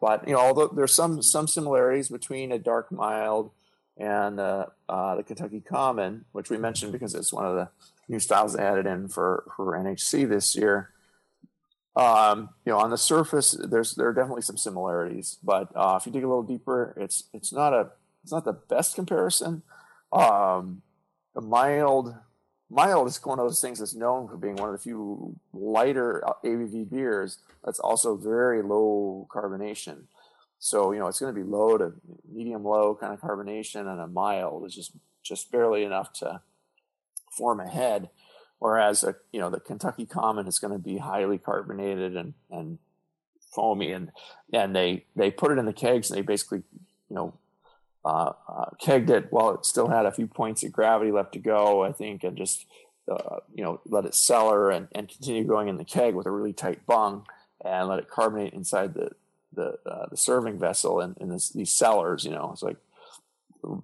[0.00, 3.52] but you know although there's some some similarities between a dark mild
[4.00, 7.68] and uh, uh, the Kentucky Common, which we mentioned because it's one of the
[8.08, 10.90] new styles they added in for for NHC this year
[11.96, 16.06] um, you know, on the surface, there's there are definitely some similarities, but uh, if
[16.06, 17.90] you dig a little deeper, it's it's not a
[18.22, 19.62] it's not the best comparison.
[20.12, 20.82] Um,
[21.34, 22.14] the mild
[22.70, 26.22] mild is one of those things that's known for being one of the few lighter
[26.44, 30.04] ABV beers that's also very low carbonation.
[30.60, 31.94] So you know, it's going to be low to
[32.30, 34.92] medium low kind of carbonation, and a mild is just
[35.22, 36.42] just barely enough to
[37.32, 38.10] form a head.
[38.58, 42.78] Whereas a, you know the Kentucky Common is going to be highly carbonated and and
[43.54, 44.12] foamy and
[44.52, 46.62] and they they put it in the kegs and they basically
[47.08, 47.34] you know
[48.04, 51.38] uh, uh, kegged it while it still had a few points of gravity left to
[51.38, 52.66] go I think and just
[53.10, 56.30] uh, you know let it cellar and, and continue going in the keg with a
[56.30, 57.26] really tight bung
[57.64, 59.10] and let it carbonate inside the
[59.60, 62.76] the uh, the serving vessel in, in this, these cellars you know it's like
[63.64, 63.82] you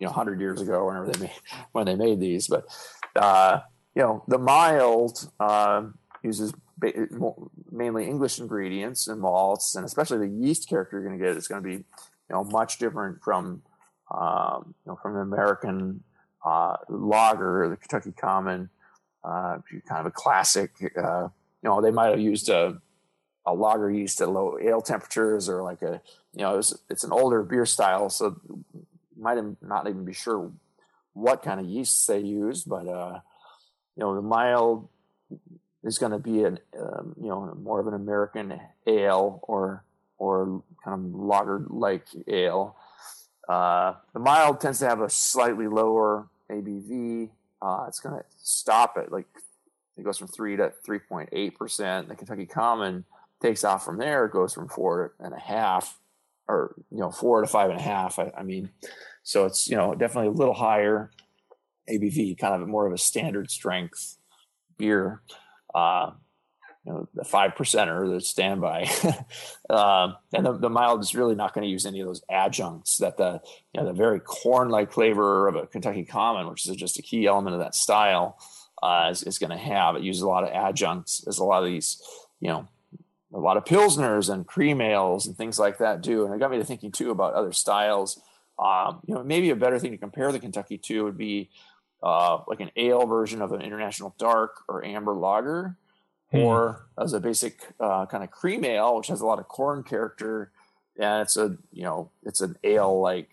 [0.00, 1.32] know 100 years ago whenever they made
[1.72, 2.64] when they made these but
[3.16, 3.60] uh,
[3.96, 5.82] you know, the mild uh,
[6.22, 6.52] uses
[7.72, 11.48] mainly English ingredients and malts, and especially the yeast character you're going to get is
[11.48, 11.84] going to be, you
[12.30, 13.62] know, much different from,
[14.14, 16.04] um, you know, from the American
[16.44, 18.68] uh, lager, the Kentucky Common,
[19.24, 19.58] uh,
[19.88, 20.72] kind of a classic.
[20.96, 21.28] Uh,
[21.62, 22.78] you know, they might have used a,
[23.46, 26.00] a lager yeast at low ale temperatures, or like a,
[26.34, 28.40] you know, it's, it's an older beer style, so
[29.16, 30.50] might not even be sure
[31.14, 33.20] what kind of yeasts they use, but uh,
[33.96, 34.88] you know, the mild
[35.82, 39.82] is going to be an, um, you know, more of an American ale or
[40.18, 42.76] or kind of lager like ale.
[43.48, 47.30] Uh, the mild tends to have a slightly lower ABV.
[47.62, 49.26] Uh, it's going to stop at like
[49.96, 52.08] it goes from three to three point eight percent.
[52.08, 53.04] The Kentucky Common
[53.40, 54.28] takes off from there.
[54.28, 55.98] Goes from four and a half,
[56.48, 58.18] or you know, four to five and a half.
[58.18, 58.70] I, I mean,
[59.22, 61.10] so it's you know definitely a little higher
[61.90, 64.18] ABV, kind of more of a standard strength
[64.78, 65.22] beer.
[65.74, 66.12] Uh,
[66.84, 68.88] you know, the five percenter, the standby,
[69.70, 72.98] um, and the, the, mild is really not going to use any of those adjuncts
[72.98, 73.40] that the
[73.74, 77.26] you know the very corn-like flavor of a Kentucky Common, which is just a key
[77.26, 78.38] element of that style,
[78.84, 79.96] uh, is, is going to have.
[79.96, 82.00] It uses a lot of adjuncts, as a lot of these,
[82.38, 82.68] you know,
[83.32, 86.24] a lot of pilsners and cream ales and things like that do.
[86.24, 88.20] And it got me to thinking too about other styles.
[88.58, 91.50] Um, you know, maybe a better thing to compare the Kentucky to would be
[92.02, 95.76] uh, like an ale version of an international dark or amber lager,
[96.30, 96.38] hmm.
[96.38, 99.82] or as a basic uh, kind of cream ale, which has a lot of corn
[99.82, 100.50] character.
[100.98, 103.30] And it's a, you know, it's an ale like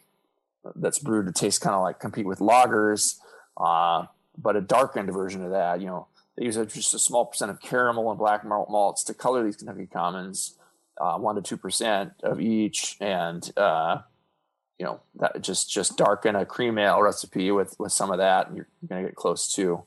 [0.75, 3.19] that's brewed to taste kind of like compete with lagers,
[3.57, 4.05] uh,
[4.37, 5.79] but a darkened version of that.
[5.79, 6.07] You know,
[6.38, 9.55] they use just a small percent of caramel and black malt malts to color these
[9.55, 10.57] Kentucky Commons,
[10.99, 13.99] uh, one to two percent of each, and uh,
[14.79, 18.47] you know that just just darken a cream ale recipe with with some of that,
[18.47, 19.84] and you're, going to get close to.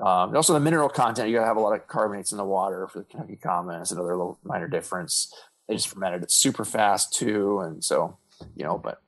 [0.00, 2.44] Um, also, the mineral content you got to have a lot of carbonates in the
[2.44, 3.80] water for the Kentucky Common.
[3.80, 5.32] It's another little minor difference.
[5.68, 8.18] They just fermented it super fast too, and so
[8.56, 9.00] you know, but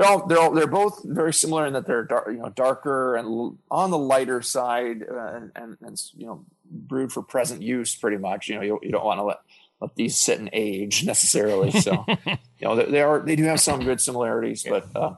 [0.00, 3.16] they're all they're all they're both very similar in that they're dark, you know darker
[3.16, 7.94] and on the lighter side, uh, and, and, and you know brewed for present use
[7.94, 8.48] pretty much.
[8.48, 9.40] You know you, you don't want to let
[9.80, 11.70] let these sit and age necessarily.
[11.80, 15.14] So you know they, they, are they do have some good similarities, but uh,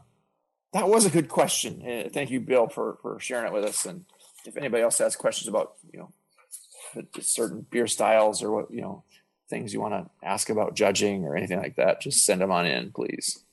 [0.72, 1.82] that was a good question.
[1.86, 3.86] Uh, thank you, Bill, for for sharing it with us.
[3.86, 4.04] And
[4.46, 9.04] if anybody else has questions about you know certain beer styles or what you know
[9.48, 12.66] things you want to ask about judging or anything like that, just send them on
[12.66, 13.44] in, please.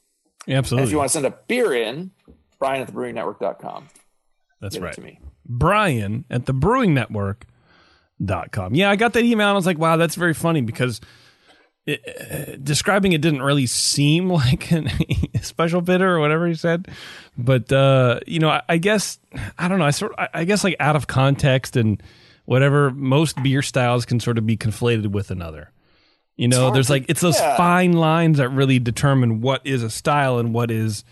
[0.48, 0.84] Absolutely.
[0.84, 2.12] And if you want to send a beer in,
[2.60, 3.90] Brian at the brewingnetwork.com.
[4.62, 4.94] That's Give right.
[4.94, 5.20] to me.
[5.46, 8.76] Brian at the brewingnetwork.com.
[8.76, 11.02] Yeah, I got that email and I was like, wow, that's very funny because
[11.86, 14.86] it, uh, describing it didn't really seem like a
[15.42, 16.88] special bitter or whatever he said.
[17.38, 19.20] But, uh, you know, I, I, guess,
[19.58, 22.02] I don't know, I sort I, I guess like out of context and
[22.46, 25.72] whatever, most beer styles can sort of be conflated with another.
[26.40, 27.58] You know, there's like it's those yeah.
[27.58, 31.04] fine lines that really determine what is a style and what is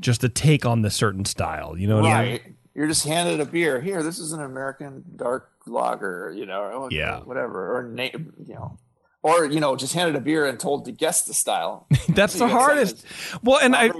[0.00, 1.76] just a take on the certain style.
[1.76, 2.18] You know what right.
[2.18, 2.56] I mean?
[2.74, 3.82] You're just handed a beer.
[3.82, 6.32] Here, this is an American dark lager.
[6.34, 8.78] You know, yeah, whatever, or you know,
[9.22, 11.86] or you know, just handed a beer and told to guess the style.
[12.08, 13.04] That's the hardest.
[13.42, 13.90] Well, and I,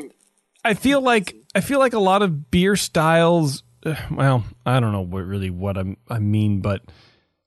[0.65, 3.63] I feel like I feel like a lot of beer styles.
[4.11, 6.83] Well, I don't know what really what I'm, I mean, but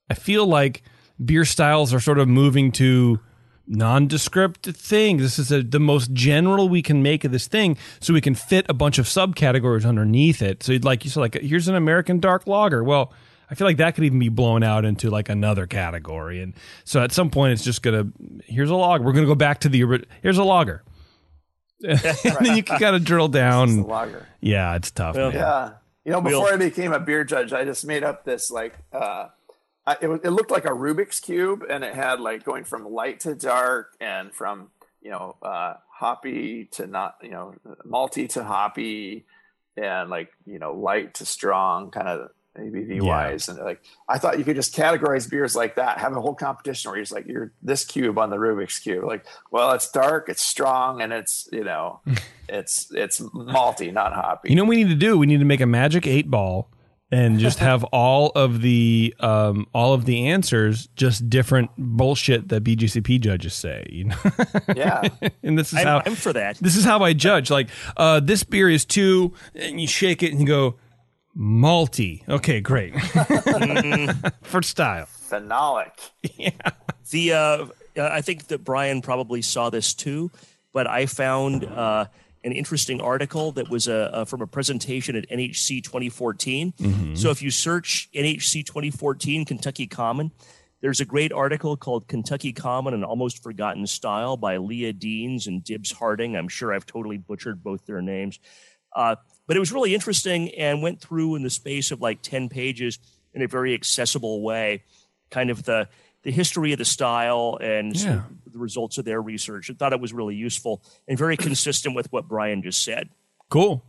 [0.08, 0.82] I feel like
[1.22, 3.20] beer styles are sort of moving to
[3.66, 5.22] nondescript things.
[5.22, 8.34] This is a, the most general we can make of this thing, so we can
[8.34, 10.62] fit a bunch of subcategories underneath it.
[10.62, 12.84] So, you'd like you said, like here's an American dark lager.
[12.84, 13.12] Well,
[13.50, 16.40] I feel like that could even be blown out into like another category.
[16.42, 16.54] And
[16.84, 18.06] so, at some point, it's just gonna
[18.44, 19.04] here's a lager.
[19.04, 20.82] We're gonna go back to the here's a lager.
[21.82, 21.98] and
[22.40, 23.82] then you can kind of drill down.
[23.82, 24.26] lager.
[24.40, 25.16] Yeah, it's tough.
[25.16, 25.72] Well, yeah,
[26.04, 28.74] you know, before we'll, I became a beer judge, I just made up this like.
[28.92, 29.28] uh
[29.86, 33.20] I, it, it looked like a Rubik's cube, and it had like going from light
[33.20, 34.70] to dark, and from
[35.02, 37.54] you know uh, hoppy to not you know
[37.86, 39.26] malty to hoppy,
[39.76, 43.48] and like you know light to strong, kind of ABV wise.
[43.48, 43.56] Yeah.
[43.56, 46.90] And like I thought you could just categorize beers like that, have a whole competition
[46.90, 49.04] where you're like you're this cube on the Rubik's cube.
[49.04, 52.00] Like, well, it's dark, it's strong, and it's you know,
[52.48, 54.50] it's it's malty, not hoppy.
[54.50, 55.18] You know what we need to do?
[55.18, 56.70] We need to make a magic eight ball
[57.10, 62.64] and just have all of the um, all of the answers just different bullshit that
[62.64, 63.86] BJCP judges say.
[63.90, 64.16] You know?
[64.74, 65.08] Yeah,
[65.42, 66.58] and this is I'm, how I'm for that.
[66.58, 67.50] This is how I judge.
[67.50, 70.76] Like uh, this beer is two, and you shake it and you go
[71.36, 72.26] malty.
[72.28, 72.94] Okay, great
[74.42, 75.06] for style.
[75.28, 75.92] Phenolic.
[76.36, 76.50] Yeah.
[77.10, 77.66] The uh,
[77.96, 80.30] I think that Brian probably saw this too,
[80.72, 81.64] but I found.
[81.64, 82.06] Uh,
[82.44, 86.72] an interesting article that was a, a from a presentation at NHC 2014.
[86.72, 87.14] Mm-hmm.
[87.14, 90.30] So if you search NHC 2014 Kentucky Common,
[90.80, 95.64] there's a great article called Kentucky Common, an almost forgotten style by Leah Dienes and
[95.64, 96.36] Dibbs Harting.
[96.36, 98.38] I'm sure I've totally butchered both their names.
[98.94, 99.16] Uh,
[99.46, 102.98] but it was really interesting and went through in the space of like 10 pages
[103.32, 104.82] in a very accessible way,
[105.30, 105.88] kind of the
[106.22, 108.22] the history of the style and yeah.
[108.54, 109.68] The results of their research.
[109.68, 113.10] I thought it was really useful and very consistent with what Brian just said.
[113.50, 113.84] Cool.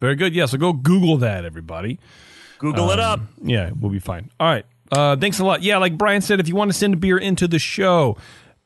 [0.00, 0.34] Very good.
[0.34, 1.98] Yeah, so go Google that, everybody.
[2.58, 3.20] Google um, it up.
[3.42, 4.30] Yeah, we'll be fine.
[4.38, 4.66] All right.
[4.92, 5.62] Uh, thanks a lot.
[5.62, 8.18] Yeah, like Brian said, if you want to send a beer into the show,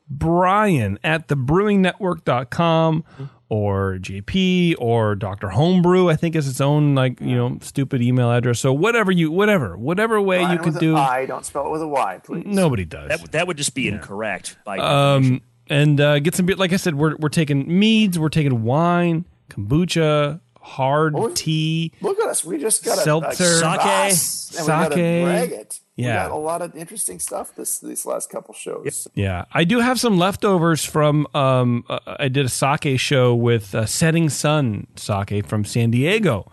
[0.08, 3.04] Brian at thebrewingnetwork.com
[3.50, 5.48] or JP or Dr.
[5.48, 8.60] Homebrew, I think is its own like, you know, stupid email address.
[8.60, 10.96] So whatever you whatever, whatever way Brian you could do.
[10.96, 12.44] I, don't spell it with a Y, please.
[12.46, 13.08] Nobody does.
[13.08, 16.56] That, that would just be incorrect by um and uh, get some beer.
[16.56, 21.92] Like I said, we're we're taking meads, we're taking wine, kombucha, hard Oh, tea.
[22.00, 22.44] Look at us.
[22.44, 23.44] We just got a, Seltzer.
[23.44, 23.60] a Sake.
[23.80, 25.68] glass, and we got Sake.
[25.70, 25.76] to.
[25.96, 26.24] Yeah.
[26.26, 29.08] We got a lot of interesting stuff this these last couple shows.
[29.14, 31.26] Yeah, I do have some leftovers from.
[31.34, 36.52] Um, uh, I did a sake show with uh, Setting Sun Sake from San Diego,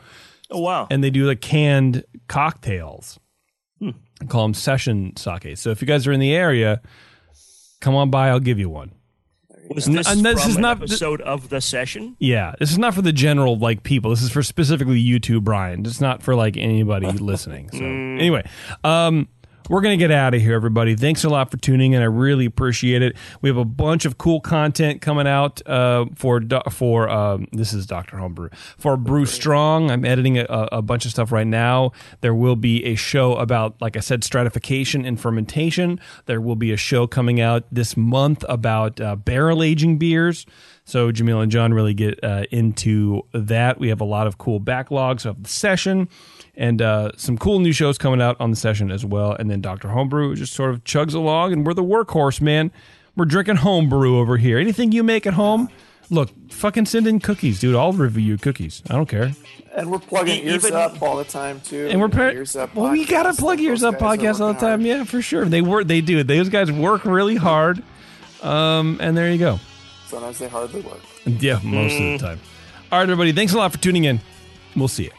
[0.50, 0.88] oh wow!
[0.90, 3.20] and they do the canned cocktails.
[3.84, 5.58] I call them session sake.
[5.58, 6.82] So if you guys are in the area,
[7.82, 8.30] come on by.
[8.30, 8.94] I'll give you one.
[9.74, 12.16] Was And- this, and this from is an not- episode of the session?
[12.20, 14.12] Yeah, this is not for the general like people.
[14.12, 15.86] This is for specifically you two, Brian.
[15.86, 17.70] It's not for like anybody listening.
[17.72, 18.48] So anyway,
[18.84, 19.28] um,
[19.70, 20.96] we're gonna get out of here, everybody.
[20.96, 22.02] Thanks a lot for tuning in.
[22.02, 23.16] I really appreciate it.
[23.42, 27.86] We have a bunch of cool content coming out uh, for for um, this is
[27.86, 29.92] Doctor Homebrew for Brew Strong.
[29.92, 31.92] I'm editing a, a bunch of stuff right now.
[32.22, 36.00] There will be a show about, like I said, stratification and fermentation.
[36.26, 40.46] There will be a show coming out this month about uh, barrel aging beers.
[40.84, 43.80] So Jamil and John really get uh, into that.
[43.80, 46.08] We have a lot of cool backlogs of the session
[46.58, 49.34] and uh, some cool new shows coming out on the session as well.
[49.34, 49.90] And then Dr.
[49.90, 52.72] Homebrew just sort of chugs along, and we're the workhorse, man.
[53.16, 54.58] We're drinking homebrew over here.
[54.58, 55.70] Anything you make at home,
[56.10, 57.76] look, fucking send in cookies, dude.
[57.76, 58.82] I'll review your cookies.
[58.90, 59.32] I don't care.
[59.76, 61.88] And we're plugging E- ears even- up all the time too.
[61.90, 62.74] And we're par- ears up.
[62.76, 64.80] well, we gotta plug ears up guys are podcasts all the time.
[64.80, 64.82] hard.
[64.84, 65.46] Yeah, for sure.
[65.46, 65.88] They work.
[65.88, 66.24] They do.
[66.24, 67.84] Those guys work really hard.
[68.42, 69.60] Um, and there you go.
[70.08, 71.00] Sometimes they hardly work.
[71.26, 72.40] Yeah, most of the time.
[72.92, 73.32] All right, everybody.
[73.34, 74.20] Thanks a lot for tuning in.
[74.76, 75.12] We'll see you.